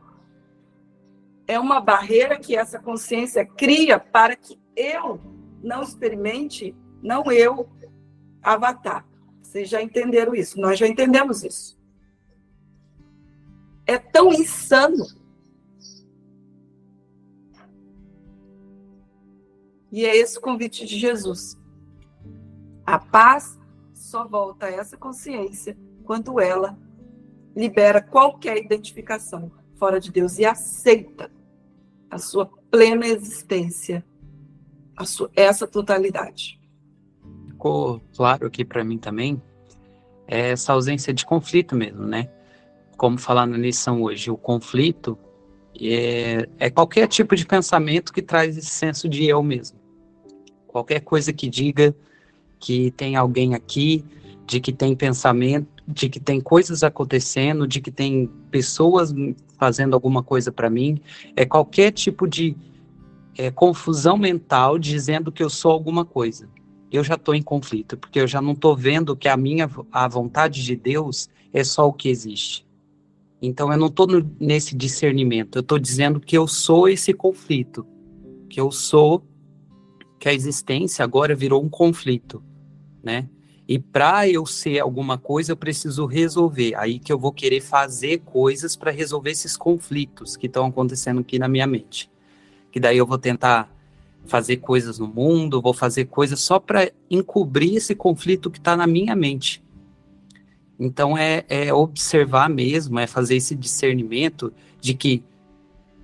é 1.46 1.60
uma 1.60 1.80
barreira 1.80 2.40
que 2.40 2.56
essa 2.56 2.80
consciência 2.80 3.46
cria 3.46 4.00
para 4.00 4.36
que 4.36 4.60
eu 4.76 5.22
não 5.62 5.84
experimente, 5.84 6.76
não 7.04 7.32
eu, 7.32 7.70
avatar. 8.42 9.06
Vocês 9.40 9.70
já 9.70 9.84
entenderam 9.84 10.34
isso, 10.34 10.60
nós 10.60 10.80
já 10.80 10.88
entendemos 10.88 11.44
isso. 11.44 11.80
É 13.86 14.00
tão 14.00 14.34
insano 14.34 15.06
E 19.92 20.06
é 20.06 20.16
esse 20.16 20.38
o 20.38 20.42
convite 20.42 20.86
de 20.86 20.98
Jesus. 20.98 21.58
A 22.86 23.00
paz 23.00 23.60
só 23.94 24.28
volta 24.28 24.68
a 24.68 24.72
essa 24.72 24.98
consciência 24.98 25.78
quando 26.04 26.40
ela 26.40 26.78
libera 27.56 28.02
qualquer 28.02 28.58
identificação 28.58 29.52
fora 29.76 30.00
de 30.00 30.12
Deus 30.12 30.38
e 30.38 30.46
aceita 30.46 31.32
a 32.10 32.18
sua 32.18 32.46
plena 32.72 33.08
existência, 33.08 34.06
sua, 35.06 35.30
essa 35.36 35.68
totalidade. 35.68 36.60
Ficou 37.48 38.02
claro 38.16 38.48
aqui 38.48 38.66
para 38.66 38.84
mim 38.84 38.98
também 38.98 39.42
é 40.30 40.52
essa 40.52 40.74
ausência 40.74 41.12
de 41.12 41.26
conflito 41.26 41.76
mesmo, 41.76 42.06
né? 42.06 42.30
Como 42.96 43.18
falar 43.18 43.48
na 43.48 43.58
lição 43.58 44.04
hoje, 44.04 44.30
o 44.30 44.38
conflito 44.38 45.18
é, 45.82 46.48
é 46.60 46.70
qualquer 46.70 47.08
tipo 47.08 47.36
de 47.36 47.46
pensamento 47.48 48.14
que 48.14 48.22
traz 48.22 48.56
esse 48.56 48.70
senso 48.70 49.10
de 49.10 49.26
eu 49.26 49.42
mesmo. 49.42 49.79
Qualquer 50.70 51.00
coisa 51.00 51.34
que 51.34 51.50
diga 51.50 51.96
que 52.60 52.92
tem 52.92 53.16
alguém 53.16 53.56
aqui, 53.56 54.06
de 54.46 54.60
que 54.60 54.72
tem 54.72 54.96
pensamento, 54.96 55.84
de 55.88 56.08
que 56.08 56.20
tem 56.20 56.40
coisas 56.40 56.84
acontecendo, 56.84 57.68
de 57.68 57.82
que 57.82 57.90
tem 57.90 58.30
pessoas 58.52 59.14
fazendo 59.58 59.96
alguma 59.96 60.22
coisa 60.22 60.52
para 60.52 60.70
mim, 60.70 61.02
é 61.36 61.44
qualquer 61.44 61.92
tipo 61.92 62.28
de 62.28 62.56
é, 63.36 63.50
confusão 63.50 64.16
mental 64.16 64.78
dizendo 64.78 65.32
que 65.32 65.42
eu 65.42 65.50
sou 65.50 65.72
alguma 65.72 66.06
coisa. 66.06 66.48
Eu 66.92 67.04
já 67.04 67.16
estou 67.16 67.34
em 67.34 67.42
conflito, 67.42 67.98
porque 67.98 68.20
eu 68.20 68.28
já 68.28 68.40
não 68.40 68.54
estou 68.54 68.76
vendo 68.76 69.16
que 69.16 69.28
a 69.28 69.36
minha 69.36 69.68
a 69.92 70.08
vontade 70.08 70.64
de 70.64 70.76
Deus 70.76 71.30
é 71.52 71.64
só 71.64 71.88
o 71.88 71.94
que 71.94 72.10
existe. 72.10 72.68
Então 73.42 73.72
eu 73.72 73.78
não 73.78 73.88
estou 73.88 74.08
nesse 74.40 74.76
discernimento, 74.76 75.58
eu 75.58 75.62
estou 75.62 75.80
dizendo 75.80 76.20
que 76.20 76.38
eu 76.38 76.48
sou 76.48 76.88
esse 76.88 77.12
conflito, 77.14 77.88
que 78.50 78.60
eu 78.60 78.72
sou 78.72 79.24
que 80.20 80.28
a 80.28 80.34
existência 80.34 81.04
agora 81.04 81.34
virou 81.34 81.64
um 81.64 81.70
conflito, 81.70 82.44
né? 83.02 83.28
E 83.68 83.78
para 83.78 84.28
eu 84.28 84.46
ser 84.48 84.80
alguma 84.80 85.18
coisa, 85.18 85.52
eu 85.52 85.56
preciso 85.56 86.06
resolver. 86.08 86.74
Aí 86.76 86.98
que 86.98 87.14
eu 87.14 87.20
vou 87.20 87.32
querer 87.32 87.62
fazer 87.62 88.18
coisas 88.26 88.76
para 88.76 88.90
resolver 88.90 89.30
esses 89.30 89.56
conflitos 89.56 90.36
que 90.36 90.48
estão 90.48 90.66
acontecendo 90.66 91.20
aqui 91.20 91.38
na 91.38 91.48
minha 91.48 91.68
mente. 91.68 92.10
Que 92.72 92.80
daí 92.80 92.98
eu 92.98 93.06
vou 93.06 93.20
tentar 93.20 93.72
fazer 94.26 94.58
coisas 94.58 94.98
no 94.98 95.08
mundo, 95.08 95.62
vou 95.62 95.74
fazer 95.74 96.06
coisas 96.06 96.40
só 96.40 96.60
para 96.60 96.92
encobrir 97.12 97.76
esse 97.76 97.94
conflito 97.94 98.50
que 98.50 98.58
está 98.58 98.76
na 98.76 98.88
minha 98.88 99.16
mente. 99.16 99.64
Então 100.80 101.16
é, 101.16 101.46
é 101.48 101.72
observar 101.72 102.50
mesmo, 102.50 103.00
é 103.00 103.06
fazer 103.06 103.36
esse 103.36 103.56
discernimento 103.56 104.52
de 104.82 104.96
que 104.96 105.24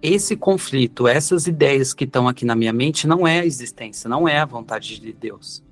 esse 0.05 0.35
conflito, 0.35 1.07
essas 1.07 1.47
ideias 1.47 1.93
que 1.93 2.03
estão 2.03 2.27
aqui 2.27 2.45
na 2.45 2.55
minha 2.55 2.71
mente, 2.71 3.07
não 3.07 3.27
é 3.27 3.39
a 3.39 3.45
existência, 3.45 4.09
não 4.09 4.27
é 4.27 4.37
a 4.37 4.45
vontade 4.45 4.99
de 4.99 5.13
Deus. 5.13 5.63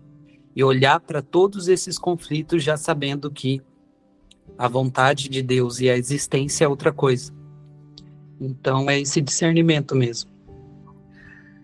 E 0.56 0.63
olhar 0.63 1.00
para 1.00 1.22
todos 1.22 1.67
esses 1.67 1.98
conflitos 1.98 2.63
já 2.63 2.78
sabendo 2.78 3.30
que 3.30 3.62
a 4.58 4.67
vontade 4.67 5.30
de 5.30 5.41
Deus 5.41 5.80
e 5.80 5.89
a 5.89 5.98
existência 5.98 6.65
é 6.65 6.67
outra 6.67 6.91
coisa. 6.91 7.34
Então 8.39 8.89
é 8.89 9.00
esse 9.00 9.22
discernimento 9.22 9.96
mesmo. 9.96 10.32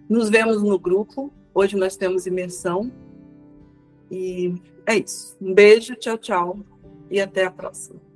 Nos 0.07 0.29
vemos 0.29 0.63
no 0.63 0.79
grupo. 0.79 1.31
Hoje 1.53 1.75
nós 1.75 1.95
temos 1.95 2.25
imersão. 2.25 2.91
E 4.09 4.55
é 4.85 4.97
isso. 4.97 5.37
Um 5.39 5.53
beijo, 5.53 5.95
tchau, 5.95 6.17
tchau. 6.17 6.59
E 7.11 7.19
até 7.19 7.45
a 7.45 7.51
próxima. 7.51 8.08